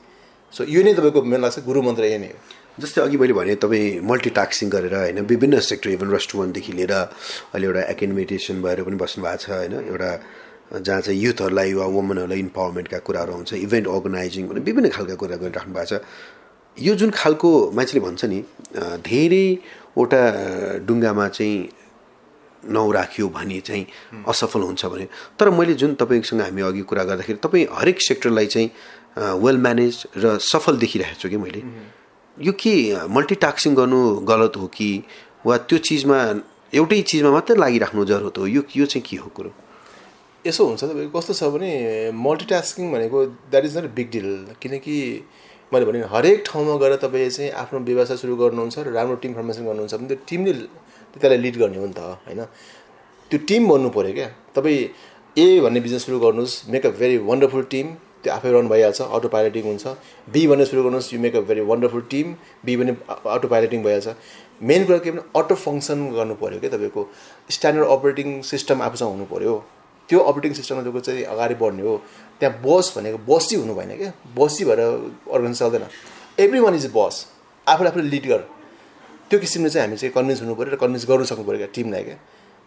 सो 0.54 0.64
यो 0.68 0.84
नै 0.84 0.94
तपाईँको 0.94 1.22
मेरो 1.24 1.42
लाग्छ 1.42 1.60
गुरु 1.66 1.82
मन्त्र 1.82 2.04
यही 2.04 2.20
नै 2.20 2.28
हो। 2.28 2.40
जस्तै 2.80 3.02
अघि 3.02 3.18
मैले 3.18 3.34
भने 3.34 3.56
तपाईँ 3.64 4.02
मल्टिटास्किङ 4.02 4.70
गरेर 4.70 4.96
होइन 4.96 5.20
विभिन्न 5.32 5.60
सेक्टर 5.60 5.90
इभन 5.90 6.10
रेस्टुरेन्टदेखि 6.12 6.72
लिएर 6.74 6.94
अहिले 6.94 7.66
एउटा 7.68 7.82
एकाडेमिटेसन 7.94 8.62
भएर 8.62 8.84
पनि 8.84 8.98
बस्नु 9.04 9.24
भएको 9.24 9.38
छ 9.44 9.50
होइन? 9.50 9.74
एउटा 9.92 10.10
जहाँ 10.72 11.02
चाहिँ 11.02 11.20
युथहरूलाई 11.20 11.74
वा 11.74 11.86
वुमनहरूलाई 11.86 12.40
इम्पावरमेन्टका 12.40 13.00
कुराहरू 13.08 13.34
आउँछ 13.34 13.54
इभेन्ट 13.54 13.88
अर्गनाइजिङ 13.88 14.48
भने 14.48 14.60
विभिन्न 14.68 14.90
खालका 14.90 15.16
कुरा 15.22 15.36
गरिराख्नु 15.44 15.74
भएको 15.74 15.86
छ। 15.86 16.02
यो 16.78 16.94
जुन 16.96 17.10
खालको 17.14 17.50
मान्छेले 17.78 18.02
भन्छ 18.06 18.26
नि 18.26 18.40
धेरैवटा 19.06 20.22
डुङ्गामा 20.88 21.28
चाहिँ 21.28 21.70
नौराख्यो 22.64 23.28
भने 23.30 23.60
चाहिँ 23.60 23.86
असफल 24.28 24.62
हुन्छ 24.62 24.86
भने। 24.86 25.06
तर 25.38 25.50
मैले 25.54 25.74
जुन 25.78 25.94
तपाईँसँग 26.02 26.42
हामी 26.42 26.62
अघि 26.62 26.82
कुरा 26.90 27.04
गर्दाखेरि 27.04 27.40
तपाईँ 27.44 27.66
हरेक 27.70 28.02
सेक्टरलाई 28.02 28.48
चाहिँ 28.48 28.70
वेल 29.44 29.58
म्यानेज 29.58 29.94
र 30.18 30.38
सफल 30.42 30.78
देखिरहेको 30.82 31.20
छु 31.22 31.30
कि 31.30 31.38
मैले? 31.38 31.62
यो 32.38 32.52
के 32.58 32.74
मल्टिटास्किङ 33.14 33.76
गर्नु 33.76 34.00
गलत 34.26 34.58
हो 34.58 34.68
कि? 34.74 34.90
वा 35.46 35.58
त्यो 35.70 35.78
चिजमा 35.78 36.18
एउटै 36.74 37.02
चिजमा 37.02 37.32
मात्रै 37.32 37.56
लागिराख्नु 37.62 38.06
जरुरत 38.10 38.38
हो? 38.38 38.48
यो 38.48 38.62
यो 38.76 38.86
चाहिँ 38.90 39.06
के 39.06 39.18
हो 39.22 39.30
कुरो? 39.36 39.52
यसो 40.46 40.66
हुन्छ 40.68 40.84
तपाईँको 40.84 41.20
कस्तो 41.20 41.34
छ 41.34 41.44
भने 41.54 41.72
मल्टिटास्किङ 42.12 42.92
भनेको 42.92 43.26
that 43.52 43.66
is 43.66 43.78
not 43.78 43.94
big 43.96 44.10
deal 44.12 44.30
किनकि 44.62 44.96
मैले 45.72 45.86
भने 45.86 46.00
हरेक 46.14 46.44
ठाउँमा 46.48 46.76
गएर 46.82 46.96
तपाईँ 47.04 47.30
चाहिँ 47.30 47.52
आफ्नो 47.64 47.80
व्यवसाय 47.80 48.18
सुरु 48.18 48.36
गर्नुहुन्छ 48.42 48.80
र 48.80 48.92
राम्रो 48.92 49.16
टिम 49.24 49.34
फर्मेसन 49.34 49.66
गर्नुहुन्छ 49.66 49.96
भने 49.96 50.08
त्यो 50.08 50.18
टिमले 50.30 50.54
त्यसलाई 51.14 51.38
लिड 51.38 51.56
गर्ने 51.58 51.78
हो 51.78 51.86
नि 51.86 51.94
त 51.94 52.00
होइन? 52.28 52.42
त्यो 53.32 53.40
टिम 53.50 53.68
बन्नु 53.70 53.90
पऱ्यो 53.96 54.14
क्या। 54.14 54.28
तपाईँ 54.56 54.80
ए 55.38 55.60
भन्ने 55.64 55.80
बिजनेस 55.80 56.06
सुरु 56.06 56.20
गर्नुहोस् 56.20 56.56
make 56.70 56.86
a 56.86 56.90
very 57.00 57.18
wonderful 57.30 57.64
team 57.74 57.88
त्यो 58.24 58.34
आफै 58.34 58.52
रन 58.52 58.68
भइहाल्छ 58.68 59.02
अटो 59.02 59.28
पाइलटिङ 59.36 59.64
हुन्छ। 59.64 59.86
बी 60.34 60.42
भन्ने 60.48 60.66
सुरु 60.66 60.84
गर्नुहोस् 60.84 61.14
you 61.14 61.20
make 61.20 61.36
a 61.36 61.42
very 61.50 61.62
wonderful 61.72 62.04
team 62.12 62.36
be 62.66 62.76
भने 62.78 62.96
अटो 63.10 63.48
पाइलटिङ 63.48 63.84
भइहाल्छ। 63.84 64.08
मेन 64.62 64.86
कुरा 64.86 64.98
के 64.98 65.12
भने 65.12 65.24
अटो 65.40 65.56
फङ्सन 65.56 66.00
गर्नु 66.18 66.36
पऱ्यो 66.44 66.60
क्या 66.60 66.70
तपाईँको। 66.76 67.02
स्ट्यान्डर्ड 67.56 67.88
अपरेटिङ 67.96 68.42
सिस्टम 68.52 68.82
आफूसँग 68.82 69.10
हुनु 69.10 69.26
पऱ्यो। 69.34 69.56
त्यो 70.10 70.20
अपरेटिङ 70.20 70.54
सिस्टममा 70.54 70.82
जो 70.84 71.00
चाहिँ 71.00 71.24
अगाडि 71.24 71.56
बढ्ने 71.56 71.82
हो 71.82 71.96
त्यहाँ 72.40 72.54
बस 72.62 72.94
भनेको 72.98 73.18
बसी 73.30 73.56
हुनु 73.56 73.74
भएन 73.76 73.92
क्या। 73.98 74.12
बसी 74.36 74.66
भएर 74.66 74.80
अर्गनाइज 74.80 75.60
चल्दैन। 75.60 75.84
एभ्री 76.40 76.60
वान 76.60 76.76
इज 76.76 76.92
बस 76.96 77.16
आफूले 77.68 77.90
आफूले 77.90 78.06
लिड 78.10 78.26
गर। 78.28 78.42
त्यो 79.30 79.40
किसिमले 79.40 79.70
चाहिँ 79.70 79.88
हामी 79.88 79.98
चाहिँ 79.98 80.14
कन्भिन्स 80.14 80.42
हुनु 80.42 80.56
पऱ्यो 80.56 80.74
र 80.74 80.78
कन्भिन्स 80.78 81.06
गर्नु 81.10 81.26
सक्नु 81.26 81.44
पऱ्यो 81.46 81.58
क्या 81.58 81.70
टिमलाई 81.74 82.04
क्या। 82.04 82.18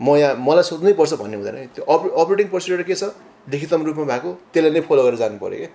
म 0.00 0.16
यहाँ 0.16 0.34
मलाई 0.36 0.64
सोध्नै 0.64 0.92
पर्छ 0.92 1.12
भन्ने 1.20 1.36
हुँदैन 1.36 1.56
त्यो 1.76 1.84
अप 1.84 2.02
अपरेटिङ 2.20 2.46
प्रोसिडर 2.48 2.82
के 2.82 2.94
छ? 2.94 3.12
लिखितम 3.52 3.80
रूपमा 3.86 4.04
भएको 4.04 4.30
त्यसलाई 4.52 4.72
नै 4.72 4.80
फलो 4.88 5.02
गरेर 5.04 5.16
जानु 5.16 5.38
पऱ्यो 5.38 5.58
क्या। 5.60 5.70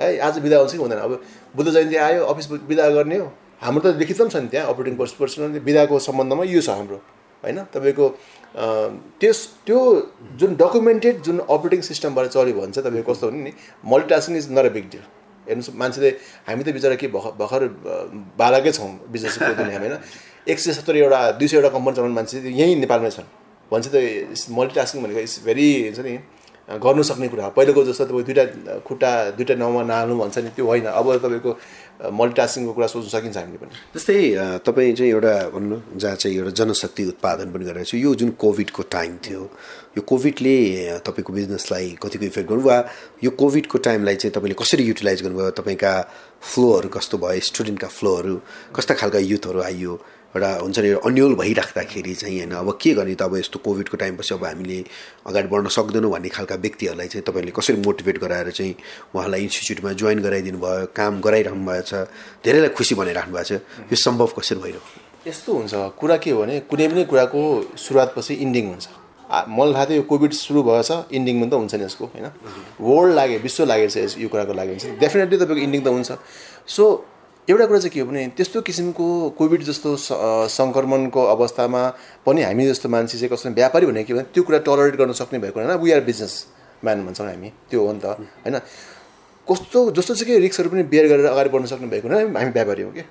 है 0.00 0.18
आज 0.18 0.38
बिदा 0.44 0.56
हुन्छ 0.58 0.72
कि 0.72 0.78
हुँदैन। 0.78 0.98
अब 0.98 1.12
बुद्ध 1.56 1.70
जयन्ती 1.70 1.96
आयो 1.96 2.24
अफिस 2.24 2.46
बिदा 2.68 2.88
गर्ने 2.88 3.16
हो। 3.16 3.28
हाम्रो 3.62 3.80
त 3.84 3.96
लिखितम 4.00 4.28
छ 4.28 4.36
नि 4.42 4.48
त्यहाँ 4.48 4.68
अपरेटिङ 4.72 4.94
प्रोसिडर 4.96 5.60
बिदाको 5.60 5.98
सम्बन्धमा 5.98 6.44
यो 6.44 6.60
छ 6.60 6.70
हाम्रो। 6.72 6.98
होइन? 7.42 7.58
तपाईँको 7.74 8.06
त्यस 9.20 9.38
त्यो 9.66 9.78
जुन 10.40 10.54
डकुमेन्टेड 10.60 11.22
जुन 11.22 11.38
अपरेटिङ 11.48 11.80
सिस्टमबाट 11.82 12.26
चल्यो 12.34 12.54
भने 12.60 12.72
चाहिँ 12.72 12.88
तपाईँको 12.88 13.12
कस्तो 13.12 13.26
हुने 13.28 13.42
नि 13.42 13.52
multitasking 13.84 14.36
is 14.36 14.46
not 14.52 14.66
a 14.66 14.72
big 14.76 14.86
deal 14.92 15.04
हेर्नुहोस् 15.46 15.76
मान्छेले 15.76 16.10
हामी 16.48 16.62
त 16.64 16.68
बिचरा 16.76 16.94
के 17.02 17.08
भर्खर 17.14 17.34
भर्खर 17.38 17.62
बालकै 18.38 18.72
छौँ 18.72 18.90
बिजनेसको 19.12 19.54
दुनियाँमा 19.58 19.86
होइन? 19.86 19.98
एक 20.48 20.58
सय 20.58 20.72
सत्तरीवटा 20.72 21.20
दुई 21.38 21.48
सयवटा 21.48 21.68
कम्पनी 21.74 21.94
चलाउने 21.96 22.14
मान्छे 22.14 22.36
यहीँ 22.50 22.76
नेपालमै 22.84 23.10
छन्। 23.10 23.26
भन्छ 23.72 23.86
त 23.88 23.96
मल्टिटास्किङ 24.50 25.02
भनेको 25.02 25.20
इज 25.20 25.34
भेरी 25.46 25.68
हुन्छ 25.88 26.00
नि 26.06 26.14
गर्नु 26.82 27.02
सक्ने 27.02 27.28
कुरा 27.28 27.48
पहिलाको 27.56 27.80
जस्तो 27.84 28.04
तपाईँ 28.06 28.24
दुइटा 28.28 28.44
खुट्टा 28.86 29.10
दुइटा 29.36 29.54
नाउँमा 29.58 29.82
नहाल्नु 29.82 30.14
भन्छ 30.18 30.38
नि 30.38 30.50
त्यो 30.56 30.66
होइन। 30.66 30.86
अब 30.86 31.06
तपाईँको 31.24 31.50
मल्टिटास्किङको 32.10 32.72
कुरा 32.72 32.86
सोच्न 32.86 33.08
सकिन्छ 33.08 33.36
हामीले 33.36 33.58
पनि। 33.62 33.70
जस्तै 33.94 34.18
तपाईँ 34.66 34.94
चाहिँ 34.94 35.12
एउटा 35.12 35.34
भन्नु 35.54 35.76
जहाँ 35.96 36.16
चाहिँ 36.16 36.36
एउटा 36.36 36.50
जनशक्ति 36.50 37.04
उत्पादन 37.14 37.52
पनि 37.52 37.64
गरिरहेको 37.64 37.90
छु 37.90 37.96
यो 37.96 38.14
जुन 38.14 38.30
कोभिडको 38.42 38.82
टाइम 38.90 39.16
थियो 39.22 39.42
यो 39.96 40.02
कोभिडले 40.02 40.56
तपाईँको 41.06 41.32
बिजनेसलाई 41.32 41.88
कतिको 42.02 42.24
इफेक्ट 42.24 42.48
गर्नु 42.50 42.62
वा 42.62 42.76
यो 43.24 43.30
कोभिडको 43.30 43.78
टाइमलाई 43.78 44.16
चाहिँ 44.16 44.34
तपाईँले 44.34 44.56
कसरी 44.58 44.82
युटिलाइज 44.84 45.22
गर्नुभयो 45.22 45.50
तपाईँका 45.60 45.92
फ्लोहरू 46.42 46.88
कस्तो 46.88 47.18
भयो 47.18 47.40
स्टुडेन्टका 47.50 47.88
फ्लोहरू 47.88 48.34
कस्ता 48.74 48.94
खालका 48.98 49.18
युथहरू 49.32 49.60
आइयो 49.62 49.94
एउटा 50.32 50.48
हुन्छ 50.64 50.78
नि 50.78 50.90
अन्यल 51.04 51.34
भइराख्दाखेरि 51.36 52.14
चाहिँ 52.14 52.38
होइन 52.38 52.52
अब 52.56 52.68
के 52.80 52.92
गर्ने 52.96 53.14
त 53.14 53.22
अब 53.22 53.36
यस्तो 53.36 53.58
कोभिडको 53.60 53.96
टाइमपछि 54.00 54.34
अब 54.34 54.44
हामीले 54.44 54.78
अगाडि 55.28 55.48
बढ्न 55.52 55.68
सक्दैनौँ 55.68 56.10
भन्ने 56.10 56.28
खालका 56.32 56.54
व्यक्तिहरूलाई 56.64 57.08
चाहिँ 57.12 57.24
तपाईँले 57.28 57.52
कसरी 57.52 57.76
मोटिभेट 57.84 58.16
गराएर 58.24 58.50
चाहिँ 58.50 58.74
उहाँलाई 59.12 59.42
इन्स्टिच्युटमा 59.44 59.92
जोइन 59.92 60.18
गराइदिनु 60.24 60.58
भयो 60.64 60.86
काम 60.96 61.20
गराइरहनु 61.20 61.64
भएको 61.68 61.84
छ 61.84 62.08
धेरैलाई 62.44 62.72
खुसी 62.72 62.94
बनाइराख्नु 62.96 63.32
भएको 63.36 63.44
छ 63.44 63.60
यो 63.92 63.96
सम्भव 63.96 64.32
कसरी 64.38 64.60
भइरह्यो? 64.64 64.82
यस्तो 65.28 65.50
हुन्छ 65.52 65.74
कुरा 66.00 66.16
के 66.16 66.30
हो 66.30 66.40
भने 66.40 66.60
कुनै 66.64 66.88
पनि 66.88 67.04
कुराको 67.12 67.40
सुरुवातपछि 67.76 68.34
इन्डिङ 68.40 68.64
हुन्छ। 68.72 68.88
मलाई 69.32 69.72
थाहा 69.74 69.84
थियो 69.84 69.96
यो 69.96 70.02
कोभिड 70.08 70.32
सुरु 70.32 70.62
भएछ 70.64 70.90
इन्डिङ 71.12 71.40
पनि 71.40 71.50
त 71.50 71.54
हुन्छ 71.60 71.74
नि 71.76 71.84
यसको 71.84 72.04
होइन? 72.08 72.26
वर्ल्ड 72.80 73.14
लाग्यो 73.14 73.38
विश्व 73.44 73.64
लागेको 73.64 73.92
छ 73.92 74.18
यो 74.18 74.28
कुराको 74.32 74.52
लागि 74.52 74.70
हुन्छ। 74.72 74.84
डेफिनेटली 75.00 75.36
तपाईँको 75.44 75.62
इन्डिङ 75.62 75.80
त 75.84 75.88
हुन्छ। 75.88 76.10
सो 76.66 76.84
एउटा 77.48 77.66
कुरा 77.66 77.78
चाहिँ 77.78 77.90
के 77.90 78.00
हो 78.00 78.06
भने 78.06 78.26
त्यस्तो 78.38 78.60
किसिमको 78.62 79.04
कोभिड 79.34 79.62
जस्तो 79.66 79.96
सङ्क्रमणको 79.98 81.22
अवस्थामा 81.26 81.82
पनि 82.26 82.42
हामी 82.42 82.66
जस्तो 82.66 82.88
मान्छे 82.88 83.18
चाहिँ 83.18 83.30
कस्तो 83.34 83.50
व्यापारी 83.50 83.86
भनेको 83.86 84.06
के 84.06 84.14
भने 84.14 84.24
त्यो 84.30 84.42
कुरा 84.46 84.58
टलरेट 84.62 84.94
गर्न 84.94 85.12
सक्ने 85.12 85.38
भएको 85.42 85.58
होइन। 85.60 85.74
वी 85.82 85.90
आर 85.90 86.00
बिजनेस 86.06 86.34
म्यान 86.84 87.06
भन्छौँ 87.06 87.26
हामी। 87.26 87.50
त्यो 87.70 87.80
हो 87.82 87.92
नि 87.92 87.98
त। 87.98 88.06
होइन? 88.46 88.58
कस्तो 89.46 89.90
जस्तो 89.90 90.14
चाहिँ 90.14 90.26
के 90.30 90.38
रिक्सहरू 90.38 90.70
पनि 90.70 90.82
बेयर 90.86 91.06
गरेर 91.10 91.26
अगाडि 91.34 91.50
बढ्न 91.50 91.66
सक्ने 91.66 91.86
भएको 91.90 92.08
होइन 92.08 92.30
हामी 92.30 92.50
व्यापारी 92.54 92.82
हो 92.82 92.90
कि? 92.94 93.02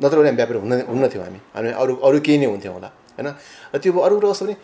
नत्र 0.00 0.16
भने 0.18 0.28
हामी 0.28 0.36
व्यापारी 0.36 0.58
हुन 0.58 0.72
हुन्न 0.90 1.08
थियौँ 1.14 1.24
हामी। 1.24 1.40
हामी 1.54 1.70
अरू 1.70 1.92
अरू 2.02 2.18
केही 2.26 2.38
नै 2.38 2.46
हुन्थ्यौँ 2.50 2.74
होला। 2.74 2.90
होइन? 3.14 3.28
र 3.74 3.78
त्यो 3.78 3.94
अरू 3.94 4.14
कुरा 4.18 4.30
कस्तो 4.34 4.44
भने 4.46 4.56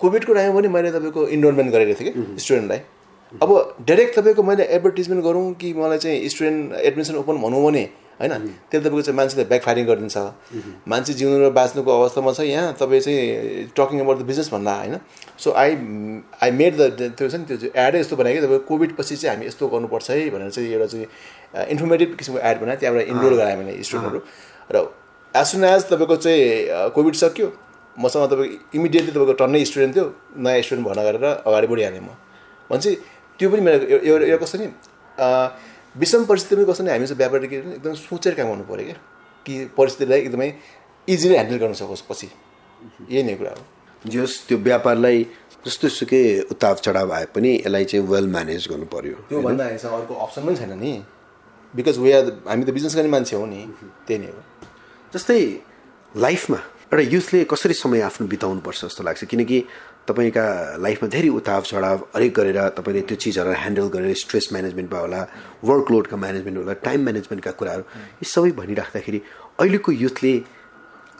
कोभिडको 0.00 0.32
टाइममा 0.32 0.56
पनि 0.56 0.68
मैले 0.72 0.90
तपाईँको 0.96 1.20
इनरोलमेन्ट 1.36 1.68
गरेको 1.72 2.00
थिएँ 2.00 2.12
कि 2.16 2.40
स्टुडेन्टलाई 2.40 2.80
अब 3.28 3.50
डाइरेक्ट 3.88 4.18
तपाईँको 4.18 4.42
मैले 4.42 4.64
एडभर्टिजमेन्ट 4.64 5.24
गरौँ 5.24 5.52
कि 5.60 5.72
मलाई 5.74 5.98
चाहिँ 5.98 6.28
स्टुडेन्ट 6.28 6.72
एडमिसन 6.80 7.14
ओपन 7.16 7.36
भनौँ 7.42 7.62
भने 7.64 7.82
होइन? 8.20 8.32
त्यसले 8.70 8.88
तपाईँको 8.88 9.02
चाहिँ 9.02 9.16
मान्छेले 9.16 9.44
ब्याक 9.44 9.62
फायरिङ 9.62 9.84
गरिदिन्छ 9.86 10.16
मान्छे 10.88 11.12
जिउनु 11.14 11.36
र 11.44 11.50
बाँच्नुको 11.52 11.90
अवस्थामा 11.92 12.32
छ 12.32 12.40
यहाँ 12.48 12.72
तपाईँ 12.80 13.00
चाहिँ 13.00 13.68
टकिङ 13.76 14.00
अबाउट 14.00 14.18
द 14.18 14.22
बिजनेस 14.30 14.48
भन्दा 14.52 14.72
होइन? 14.74 14.96
So 15.38 15.52
I 15.52 15.70
I 16.42 16.50
made 16.50 16.76
the 16.80 17.12
त्यो 17.18 17.28
छ 17.28 17.34
नि 17.34 17.44
त्यो 17.52 17.70
एडै 17.76 18.00
यस्तो 18.00 18.16
बनायो 18.16 18.34
कि 18.34 18.46
तपाईँको 18.46 18.64
कोभिड 18.64 18.96
पछि 18.96 19.16
चाहिँ 19.16 19.36
हामी 19.36 19.46
यस्तो 19.46 19.68
गर्नुपर्छ 19.68 20.10
है 20.10 20.30
भनेर 20.30 20.50
चाहिँ 20.50 20.72
एउटा 20.72 20.86
चाहिँ 20.86 21.68
इन्फर्मेटिभ 21.68 22.16
किसिमको 22.18 22.40
एड 22.40 22.56
बनायो 22.60 22.78
त्यहाँबाट 22.80 23.06
इनरोल 23.12 23.34
गरायो 23.36 23.56
मैले 23.60 23.82
स्टुडेन्टहरू 23.84 24.20
र 24.72 24.76
एज 25.34 25.46
सुन 25.52 25.64
एज 25.64 25.82
तपाईँको 25.92 26.16
चाहिँ 26.16 26.90
कोभिड 26.96 27.14
सक्यो 27.22 27.46
मसँग 27.96 28.24
तपाईँको 28.32 28.78
इमिडिएटली 28.78 29.12
तपाईँको 29.12 29.36
टन्नै 29.44 29.64
स्टुडेन्ट 29.68 29.94
थियो 29.94 30.06
नयाँ 30.42 30.62
स्टुडेन्ट 30.64 30.88
भर्ना 30.88 31.02
गरेर 31.06 31.24
अगाडि 31.44 31.66
बढिहालेँ 31.66 32.00
म। 32.00 32.10
भनेपछि 32.70 32.90
त्यो 33.38 33.50
पनि 33.50 33.60
मेरो 33.60 33.84
यो- 33.86 34.04
यो 34.04 34.18
यो 34.26 34.38
कस्तो 34.38 34.58
नि 34.58 34.66
विषम 36.00 36.24
परिस्थितिमा 36.24 36.72
कस्तो 36.72 36.84
नि 36.84 36.90
हामी 36.90 37.06
चाहिँ 37.06 37.18
व्यापारी 37.18 37.48
के 37.48 37.56
एकदम 37.56 37.94
सोचेर 37.94 38.34
काम 38.34 38.48
गर्नु 38.48 38.64
पऱ्यो 38.64 38.84
क्या। 38.84 38.98
कि 39.46 39.54
परिस्थितिलाई 39.76 40.18
एकदमै 40.20 40.54
इजिली 41.08 41.34
ह्यान्डल 41.34 41.56
गर्न 41.56 41.72
सकोस् 41.72 42.02
पछि। 42.10 42.28
यही 43.10 43.22
नै 43.22 43.34
कुरा 43.34 43.50
हो। 43.50 43.62
जस 44.06 44.44
त्यो 44.48 44.58
व्यापारलाई 44.58 45.26
जस्तो 45.66 45.88
सुकै 45.88 46.22
उताप 46.50 46.76
चढाव 46.76 47.12
आए 47.12 47.24
पनि 47.24 47.54
यसलाई 47.54 47.84
चाहिँ 47.84 48.06
वेल 48.06 48.26
म्यानेज 48.26 48.68
गर्नु 48.68 48.86
पर्यो 48.86 49.14
त्योभन्दा 49.28 49.64
हामीसँग 49.64 49.92
अर्को 49.92 50.14
अप्सन 50.14 50.46
पनि 50.46 50.56
छैन 50.56 50.78
नि। 50.78 50.92
बिकज 51.76 51.98
वी 51.98 52.12
आर 52.12 52.24
हामी 52.48 52.64
त 52.64 52.70
बिजनेस 52.70 52.94
गर्ने 52.96 53.08
मान्छे 53.08 53.36
हो 53.36 53.46
नि। 53.46 53.60
त्यही 54.06 54.18
नै 54.18 54.26
हो। 54.26 54.42
जस्तै 55.14 55.40
लाइफमा 56.16 56.56
एउटा 56.92 57.02
युथले 57.14 57.44
कसरी 57.44 57.74
समय 57.74 58.00
आफ्नो 58.00 58.26
बिताउनु 58.26 58.60
पर्छ 58.60 58.84
जस्तो 58.84 59.04
लाग्छ? 59.04 59.24
किनकि 59.24 59.64
तपाईँका 60.08 60.44
लाइफमा 60.84 61.08
धेरै 61.14 61.28
उताव 61.38 61.62
चढाव 61.70 61.98
हरेक 62.14 62.32
गरेर 62.38 62.58
तपाईँले 62.76 63.02
त्यो 63.08 63.16
चिजहरूलाई 63.22 63.60
ह्यान्डल 63.62 63.88
गरेर 63.94 64.14
स्ट्रेस 64.22 64.48
म्यानेजमेन्ट 64.52 64.90
भयो 64.90 65.00
होला 65.00 65.20
वर्कलोडका 65.64 66.16
म्यानेजमेन्ट 66.24 66.58
होला 66.58 66.72
टाइम 66.86 67.00
म्यानेजमेन्टका 67.02 67.50
कुराहरू 67.60 67.82
यी 68.22 68.26
सबै 68.34 68.50
भनिराख्दाखेरि 68.60 69.20
अहिलेको 69.60 69.92
युथले 70.04 70.32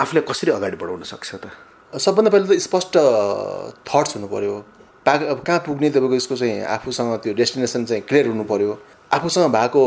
आफूलाई 0.00 0.25
कसरी 0.30 0.50
अगाडि 0.52 0.76
बढाउन 0.83 1.02
सक्छ 1.12 1.30
त? 1.35 1.45
सबभन्दा 1.92 2.30
पहिला 2.30 2.47
त 2.49 2.59
स्पष्ट 2.61 2.95
थट्स 3.88 4.16
हुनु 4.16 4.28
पऱ्यो 4.35 4.54
पा 5.07 5.12
कहाँ 5.47 5.59
पुग्ने 5.66 5.90
तपाईँको 5.90 6.14
यसको 6.14 6.37
चाहिँ 6.37 6.61
आफूसँग 6.76 7.14
त्यो 7.25 7.33
डेस्टिनेसन 7.35 7.85
चाहिँ 7.85 8.02
क्लियर 8.09 8.26
हुनु 8.28 8.45
पऱ्यो 8.50 8.71
आफूसँग 9.11 9.47
भएको 9.57 9.83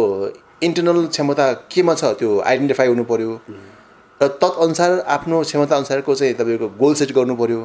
इन्टरनल 0.67 1.05
क्षमता 1.07 1.45
केमा 1.73 1.93
छ 1.95 2.13
त्यो 2.19 2.29
आइडेन्टिफाई 2.49 2.87
हुनु 2.87 3.03
पऱ्यो 3.11 3.31
र 4.19 4.27
तत्अनुसार 4.41 4.91
आफ्नो 5.15 5.41
क्षमता 5.43 5.75
अनुसारको 5.75 6.15
चाहिँ 6.15 6.33
तपाईँको 6.41 6.67
गोल 6.81 6.93
सेट 6.99 7.11
गर्नु 7.17 7.35
पऱ्यो 7.35 7.61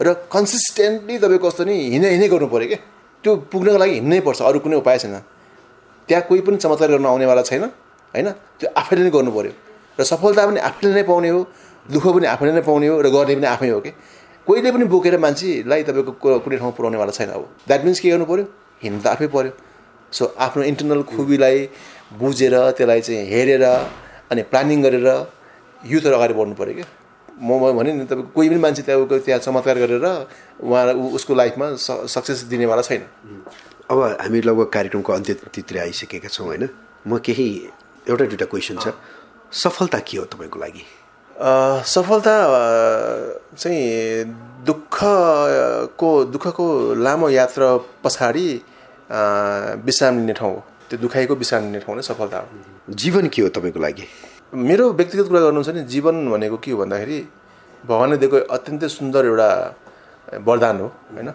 र 0.00 0.12
कन्सिस्टेन्टली 0.32 1.18
तपाईँको 1.18 1.46
कस्तो 1.48 1.64
नि 1.64 1.74
हिँडे 1.94 2.08
हिँडै 2.14 2.28
गर्नु 2.28 2.48
पऱ्यो 2.48 2.68
क्या 2.68 2.80
त्यो 3.24 3.30
पुग्नको 3.52 3.78
लागि 3.78 3.94
हिँड्नै 4.00 4.20
पर्छ 4.26 4.40
अरू 4.42 4.58
कुनै 4.64 4.76
उपाय 4.82 4.98
छैन। 4.98 5.14
त्यहाँ 6.08 6.22
कोही 6.28 6.40
पनि 6.46 6.56
चमत्कार 6.56 6.88
गर्न 6.90 7.06
आउनेवाला 7.06 7.42
छैन 7.42 7.62
होइन? 8.14 8.28
त्यो 8.58 8.68
आफैले 8.76 9.02
नै 9.06 9.10
गर्नु 9.10 9.30
पऱ्यो। 9.30 9.52
र 9.98 10.02
सफलता 10.02 10.42
पनि 10.46 10.60
आफैले 10.60 10.94
नै 10.94 11.02
पाउने 11.06 11.28
हो 11.28 11.40
दुःख 11.86 12.04
पनि 12.14 12.26
आफैले 12.34 12.52
नै 12.52 12.62
पाउने 12.66 12.86
हो 12.88 12.94
र 13.00 13.08
गर्ने 13.14 13.34
पनि 13.36 13.46
आफै 13.46 13.68
हो 13.70 13.80
कि? 13.80 13.90
कोहीले 14.46 14.70
पनि 14.74 14.84
बोकेर 14.90 15.18
मान्छेलाई 15.22 15.82
तपाईँको 15.86 16.12
कुनै 16.42 16.56
ठाउँमा 16.58 16.74
पुऱ्याउनेवाला 16.76 17.12
छैन 17.12 17.30
अब। 17.30 17.42
द्याट 17.68 17.80
मिन्स 17.84 18.00
के 18.00 18.10
गर्नु 18.10 18.26
पऱ्यो? 18.26 18.44
हिँड्नु 18.82 19.00
त 19.02 19.06
आफै 19.14 19.26
पऱ्यो। 19.30 19.52
सो 20.12 20.24
आफ्नो 20.36 20.62
इन्टरनल 20.70 21.02
खुबीलाई 21.08 21.56
बुझेर 22.18 22.54
त्यसलाई 22.76 23.00
चाहिँ 23.00 23.24
हेरेर 23.32 23.64
अनि 24.30 24.42
प्लानिङ 24.50 24.78
गरेर 24.82 25.08
युथहरू 25.82 26.14
अगाडि 26.16 26.34
बढ्नु 26.34 26.54
पऱ्यो 26.58 26.74
क्या 26.74 26.88
म 27.42 27.58
म 27.58 27.72
भने 27.74 27.92
नि 27.92 28.04
तपाईँको 28.06 28.30
कोही 28.34 28.48
पनि 28.48 28.58
मान्छे 28.62 28.82
तपाईँको 28.82 29.18
त्यहाँ 29.26 29.40
चमत्कार 29.42 29.76
गरेर 29.82 30.06
उहाँ 30.62 30.94
उसको 31.18 31.34
लाइफमा 31.34 31.66
सक्सेस 32.06 32.42
दिनेवाला 32.46 32.82
छैन। 32.82 33.02
अब 33.90 33.98
हामी 34.22 34.40
लगभग 34.40 34.66
कार्यक्रमको 34.70 35.12
अन्त्यतिर 35.12 35.78
आइसकेका 35.80 36.28
छौँ 36.28 36.46
होइन? 36.46 36.68
म 37.06 37.18
केही 37.18 37.46
एउटा 38.06 38.24
दुइटा 38.30 38.46
क्वेसन 38.46 38.76
छ। 38.78 38.94
सफलता 39.52 39.98
के 40.06 40.16
हो 40.18 40.24
तपाईँको 40.30 40.58
लागि? 40.58 40.84
सफलता 41.90 42.34
चाहिँ 43.58 44.24
दुःखको 44.66 46.10
दुःखको 46.24 46.66
लामो 46.94 47.28
यात्रा 47.28 47.76
पछाडि 48.04 48.46
विश्राम 49.82 50.18
लिने 50.18 50.32
ठाउँ 50.32 50.54
हो। 50.54 50.62
त्यो 50.88 50.98
दुखाइको 50.98 51.34
विश्राम 51.34 51.62
लिने 51.64 51.80
ठाउँ 51.82 51.96
नै 51.96 52.02
सफलता 52.02 52.38
हो। 52.38 52.94
जीवन 52.94 53.28
के 53.28 53.42
हो 53.42 53.48
तपाईँको 53.48 53.80
लागि? 53.80 54.06
मेरो 54.52 54.90
व्यक्तिगत 54.92 55.28
कुरा 55.28 55.40
गर्नु 55.40 55.62
छ 55.64 55.72
नि 55.72 55.82
जीवन 55.88 56.28
भनेको 56.28 56.56
के 56.60 56.70
हो 56.70 56.76
भन्दाखेरि 56.76 57.18
भगवान्ले 57.88 58.16
दिएको 58.20 58.36
अत्यन्तै 58.52 58.88
सुन्दर 58.88 59.24
एउटा 59.24 59.48
वरदान 60.44 60.76
हो 60.80 60.86
होइन? 61.16 61.28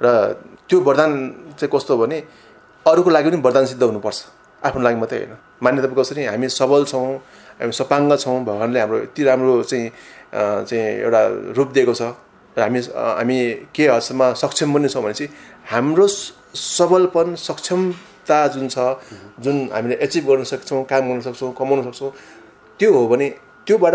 र 0.00 0.06
त्यो 0.70 0.78
वरदान 0.86 1.10
चाहिँ 1.58 1.70
कस्तो 1.74 1.90
हो 1.94 2.06
भने 2.06 2.18
अरूको 2.86 3.10
लागि 3.10 3.30
पनि 3.30 3.42
वरदान 3.42 3.64
सिद्ध 3.66 3.82
हुनुपर्छ 3.82 4.18
आफ्नो 4.62 4.82
लागि 4.86 4.96
मात्रै 5.02 5.18
होइन। 5.18 5.34
मान्य 5.66 5.82
तपाईँको 5.82 6.02
कसरी 6.02 6.24
हामी 6.30 6.48
सबल 6.54 6.84
छौँ 6.86 7.06
हामी 7.58 7.72
सपाङ्ग 7.74 8.14
छौँ 8.22 8.38
भगवान्ले 8.46 8.78
हाम्रो 8.80 8.98
यति 9.02 9.22
राम्रो 9.26 9.54
चाहिँ 9.66 9.90
चाहिँ 10.70 10.86
एउटा 11.02 11.20
रूप 11.58 11.68
दिएको 11.74 11.94
छ। 11.94 12.14
र 12.54 12.60
हामी 12.62 12.80
हामी 13.18 13.38
के 13.74 13.84
हदसम्म 13.90 14.32
सक्षम 14.38 14.68
पनि 14.74 14.88
छौँ 14.94 15.02
भने 15.02 15.14
चाहिँ 15.18 15.30
हाम्रो 15.74 16.06
सबलपन 16.06 17.34
सक्षमता 17.34 18.38
जुन 18.54 18.70
छ 18.70 18.78
जुन 19.42 19.56
हामीले 19.74 19.98
एचिभ 20.06 20.22
गर्न 20.30 20.46
सक्छौँ 20.54 20.84
काम 20.86 21.02
गर्न 21.10 21.20
सक्छौँ 21.26 21.52
कमाउन 21.58 21.82
सक्छौँ 21.90 22.12
त्यो 22.78 22.92
हो 22.92 23.06
भने 23.08 23.28
त्योबाट 23.66 23.94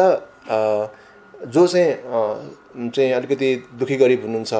जो 1.47 1.67
चाहिँ 1.67 2.89
चाहिँ 2.89 3.11
अलिकति 3.11 3.49
दुःखी 3.79 3.95
गरिब 3.97 4.21
हुनुहुन्छ 4.21 4.53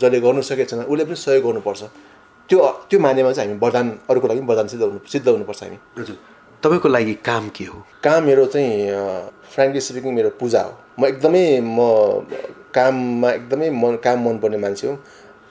जसले 0.00 0.20
गर्नु 0.20 0.42
सकेको 0.42 0.70
छैन 0.70 0.80
उसले 0.84 1.04
पनि 1.04 1.16
सहयोग 1.16 1.44
गर्नुपर्छ। 1.44 1.82
त्यो 2.48 2.58
त्यो 2.90 3.00
मानेमा 3.00 3.32
चाहिँ 3.32 3.48
हामी 3.48 3.60
वरदान 3.60 3.86
अरूको 4.10 4.26
लागि 4.28 4.40
पनि 4.40 4.48
वरदान 4.48 4.66
सिद्ध 4.68 4.84
हुनु 4.84 4.98
सिद्ध 5.12 5.28
हुनुपर्छ 5.28 5.62
हामी। 5.62 5.78
हजुर। 5.98 6.16
तपाईँको 6.62 6.88
लागि 6.88 7.14
काम 7.14 7.48
के 7.48 7.64
हो? 7.64 7.78
काम 8.04 8.24
मेरो 8.24 8.46
चाहिँ 8.46 8.72
फ्रेङ्कली 9.54 9.80
स्पिकिङ 9.80 10.14
मेरो 10.14 10.30
पूजा 10.40 10.62
हो। 10.62 10.72
म 10.98 11.06
एकदमै 11.06 11.60
म 11.60 11.78
काममा 12.74 13.30
एकदमै 13.30 13.70
मन 13.70 13.96
काम 14.04 14.18
मनपर्ने 14.28 14.58
मान्छे 14.58 14.86
हो। 14.88 14.94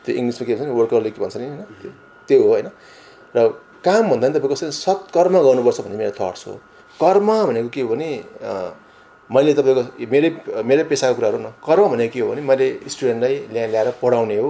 त्यो 0.05 0.15
इङ्ग्लिसमा 0.15 0.45
के 0.47 0.55
भन्छ 0.55 0.67
नि 0.67 0.73
वर्करले 0.75 1.11
के 1.11 1.21
भन्छ 1.21 1.37
नि 1.37 1.47
होइन? 1.47 1.61
त्यो- 2.27 2.43
हो 2.43 2.47
होइन? 2.49 2.67
र 3.35 3.47
काम 3.85 4.09
भन्दा 4.09 4.27
नि 4.27 4.33
तपाईँको 4.39 4.55
सत्कर्म 4.55 5.39
गर्नुपर्छ 5.39 5.81
भन्ने 5.81 5.97
मेरो 5.97 6.11
थट्स 6.11 6.47
हो। 6.47 6.59
कर्म 6.99 7.27
भनेको 7.47 7.69
के 7.69 7.81
हो 7.81 7.87
भने 7.87 8.09
मैले 9.29 9.53
तपाईँको 9.53 9.83
मेरै 10.11 10.29
मेरै 10.63 10.83
पेसाको 10.91 11.15
कुराहरू 11.15 11.37
न 11.37 11.53
कर्म 11.65 11.87
भनेको 11.93 12.13
के 12.13 12.19
हो 12.19 12.27
भने 12.31 12.41
मैले 12.41 12.67
स्टुडेन्टलाई 12.89 13.35
ल्याएर 13.53 13.69
ल्याएर 13.69 13.89
पढाउने 14.01 14.37
हो 14.37 14.49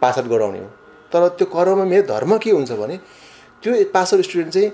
पास 0.00 0.18
आउट 0.18 0.26
गराउने 0.28 0.58
हो। 0.58 0.68
तर 1.12 1.28
त्यो 1.38 1.46
कर्ममा 1.54 1.84
मेरो 1.84 2.02
धर्म 2.06 2.36
के 2.38 2.50
हुन्छ 2.50 2.72
भने 2.72 2.96
त्यो 3.62 3.84
पास 3.94 4.14
आउट 4.14 4.24
स्टुडेन्ट 4.24 4.52
चाहिँ 4.54 4.70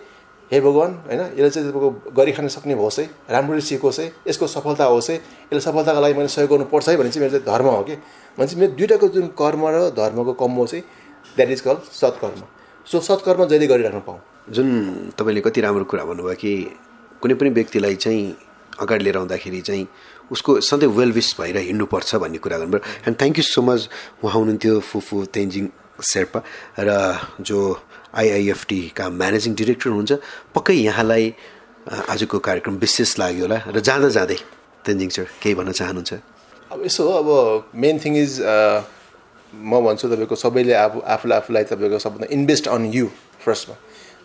हे 0.51 0.61
भगवान् 0.61 0.93
होइन 1.07 1.21
यसले 1.21 1.51
चाहिँ 1.51 1.71
तपाईँको 1.71 2.13
गरिखान 2.17 2.49
सक्ने 2.49 2.75
होस् 2.79 2.99
है 3.01 3.05
राम्ररी 3.31 3.61
सिकोस् 3.61 4.01
है 4.01 4.07
यसको 4.29 4.47
सफलता 4.47 4.85
होस् 4.85 5.11
है 5.11 5.17
यसले 5.17 5.61
सफलताको 5.61 6.01
लागि 6.01 6.15
मैले 6.15 6.29
सहयोग 6.29 6.51
गर्नुपर्छ 6.51 6.89
है 6.89 6.97
भने 6.97 7.11
चाहिँ 7.11 7.23
मेरो 7.25 7.39
चाहिँ 7.39 7.47
धर्म 7.47 7.67
हो 7.67 7.83
कि। 7.83 7.97
भने 8.39 8.47
चाहिँ 8.47 8.61
मेरो 8.61 8.73
दुइटाको 8.79 9.09
जुन 9.09 9.27
कर्म 9.41 9.63
र 9.75 9.91
धर्मको 9.97 10.33
कम्बो 10.43 10.67
चाहिँ 10.67 10.85
द्याट 11.37 11.51
इज 11.51 11.61
कल 11.61 11.77
सत्कर्म। 11.93 12.43
सो 12.87 13.01
सत्कर्म 13.01 13.45
जहिले 13.45 13.67
गरिराख्नु 13.67 14.01
पाऊँ। 14.07 14.21
जुन 14.55 14.69
तपाईँले 15.19 15.41
कति 15.41 15.61
राम्रो 15.61 15.85
कुरा 15.91 16.05
भन्नुभयो 16.05 16.35
कि 16.39 16.53
कुनै 17.23 17.35
पनि 17.41 17.51
व्यक्तिलाई 17.59 17.97
चाहिँ 18.05 18.25
अगाडि 18.81 19.05
लिएर 19.05 19.17
आउँदाखेरि 19.17 19.61
चाहिँ 19.69 19.87
उसको 20.33 20.61
सधैँ 20.61 20.89
वेल 20.99 21.13
विस 21.13 21.35
भएर 21.41 21.57
हिँड्नुपर्छ 21.57 22.15
भन्ने 22.23 22.39
कुरा 22.45 22.59
गर्नुभयो। 22.59 22.81
And 23.09 23.17
thank 23.21 23.39
you 23.39 23.45
so 23.45 23.63
much 23.63 23.89
उहाँ 24.25 24.35
हुनुहुन्थ्यो 24.35 24.81
फुफु 24.81 25.25
तेन्जिङ 25.35 25.65
शेर्पा 26.03 26.41
र 26.79 26.91
जो 27.41 27.59
आइआइएफटीका 28.21 29.09
म्यानेजिङ 29.11 29.55
डिरेक्टर 29.55 29.91
हुनुहुन्छ 29.91 30.13
पक्कै 30.55 30.75
यहाँलाई 30.75 31.25
आजको 31.87 32.39
कार्यक्रम 32.39 32.75
विशेष 32.85 33.19
लाग्यो 33.19 33.45
होला 33.47 33.59
र 33.71 33.81
जाँदा 33.81 34.09
जाँदै 34.17 34.39
तेन्जिङ 34.85 35.09
सर 35.17 35.27
केही 35.43 35.55
भन्न 35.55 35.73
चाहनुहुन्छ? 35.73 36.13
अब 36.73 36.79
यसो 36.85 37.03
हो 37.07 37.13
अब 37.23 37.29
मेन 37.75 37.99
थिङ 38.05 38.13
इज 38.17 38.33
म 39.55 39.73
भन्छु 39.87 40.09
तपाईँको 40.11 40.37
सबैले 40.37 40.75
आफू 40.75 40.99
आफूलाई 41.01 41.39
आफूलाई 41.39 41.65
तपाईँको 41.71 41.99
सबभन्दा 42.03 42.27
इन्भेस्ट 42.35 42.69
अन 42.69 42.85
यु 42.93 43.07
फर्स्टमा 43.45 43.77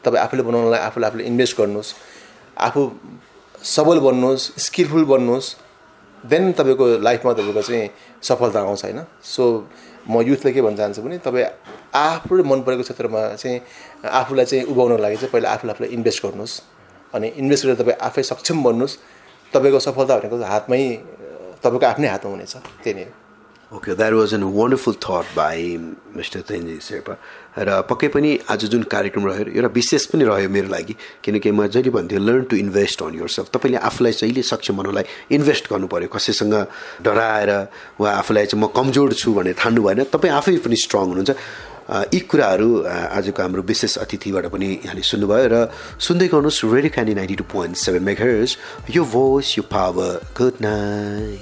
तपाईँ 0.04 0.22
आफूले 0.26 0.44
बनाउनलाई 0.44 0.80
आफूले 0.90 1.06
आफूले 1.08 1.24
इन्भेस्ट 1.32 1.58
गर्नुहोस्। 1.58 1.94
आफू 2.58 2.82
सबल 3.76 4.00
बन्नुहोस् 4.00 4.52
स्किलफुल 4.60 5.06
बन्नुहोस् 5.06 5.56
देन 6.24 6.52
तपाईँको 6.52 6.86
लाइफमा 7.02 7.34
तपाईँको 7.34 7.62
चाहिँ 7.62 7.90
सफलता 8.22 8.60
आउँछ 8.60 8.84
होइन? 8.86 9.00
सो 9.24 9.44
म 10.10 10.22
युथलाई 10.22 10.54
के 10.54 10.62
भन्न 10.62 10.78
चाहन्छु 10.78 11.02
भने 11.02 11.18
तपाईँ 11.18 11.46
आफूले 11.94 12.44
मन 12.44 12.62
परेको 12.62 12.84
क्षेत्रमा 12.84 13.22
चाहिँ 13.36 13.60
आफूलाई 14.04 14.46
चाहिँ 14.46 14.64
उभाउनको 14.66 15.02
लागि 15.02 15.16
चाहिँ 15.16 15.32
पहिला 15.32 15.50
आफूले 15.50 15.72
आफूलाई 15.74 15.90
इन्भेस्ट 15.94 16.26
गर्नुहोस्। 16.26 16.62
अनि 17.14 17.28
इन्भेस्ट 17.28 17.66
गरेर 17.66 17.78
तपाईँ 17.82 17.98
आफै 18.02 18.24
सक्षम 18.24 18.64
बन्नुहोस्। 18.64 18.98
तपाईँको 19.54 19.80
सफलता 19.80 20.18
भनेको 20.18 20.38
हातमै 20.42 20.82
तपाईँको 21.64 21.86
आफ्नै 21.86 22.08
हातमा 22.08 22.32
हुनेछ। 22.32 22.56
त्यही 22.84 22.94
नै 22.94 23.06
okay 23.72 23.94
that 23.96 24.14
was 24.14 24.34
an 24.34 24.44
wonderful 24.44 24.94
thought 25.04 25.26
by 25.36 25.76
mister 26.16 26.42
Tenzi 26.48 26.78
Sherpa 26.84 27.14
र 27.58 27.82
पक्कै 27.90 28.08
पनि 28.12 28.30
आज 28.52 28.66
जुन 28.72 28.84
कार्यक्रम 28.92 29.28
रह्यो 29.28 29.46
एउटा 29.48 29.68
विशेष 29.76 30.06
पनि 30.12 30.24
रह्यो 30.28 30.50
मेरो 30.52 30.68
लागि 30.68 30.96
किनकि 31.24 31.52
म 31.52 31.68
जहिले 31.68 31.90
भन्थेँ 31.90 32.20
learn 32.20 32.44
to 32.52 32.56
invest 32.58 33.02
on 33.02 33.16
yourself 33.32 33.50
तपाईँले 33.54 33.78
आफूलाई 33.80 34.12
जहिले 34.14 34.42
सक्षम 34.44 34.76
बनाउनलाई 34.78 35.06
इन्भेस्ट 35.32 35.72
गर्नु 35.72 35.88
पऱ्यो 35.88 36.10
कसैसँग 36.12 36.56
डराएर 37.00 37.52
वा 37.96 38.12
आफूलाई 38.12 38.46
चाहिँ 38.46 38.64
म 38.64 38.68
कमजोर 38.76 39.14
छु 39.16 39.34
भनेर 39.34 39.56
ठान्नु 39.56 39.82
भएन 39.84 40.04
तपाईँ 40.12 40.34
आफै 40.36 40.58
पनि 40.68 40.76
स्ट्रङ 40.76 41.08
हुनुहुन्छ। 41.08 41.32
यी 42.12 42.20
कुराहरू 42.28 42.70
आजको 43.18 43.42
हाम्रो 43.42 43.62
विशेष 43.72 43.94
अतिथिबाट 44.04 44.46
पनि 44.52 44.68
यहाँले 44.84 45.04
सुन्नुभयो 45.12 45.48
र 45.48 45.56
सुन्दै 46.08 46.28
गर्नुहोस् 46.28 46.60
radio 46.76 46.92
Candid 46.92 47.14
ninety 47.16 47.36
two 47.40 47.46
point 47.48 47.74
seven 47.86 48.04
megahertz 48.04 48.52
यो 48.96 49.04
भोइस 49.16 49.48
यो 49.58 49.64
पावर 49.72 50.12
गुड 50.36 50.56
नाइट 50.68 51.40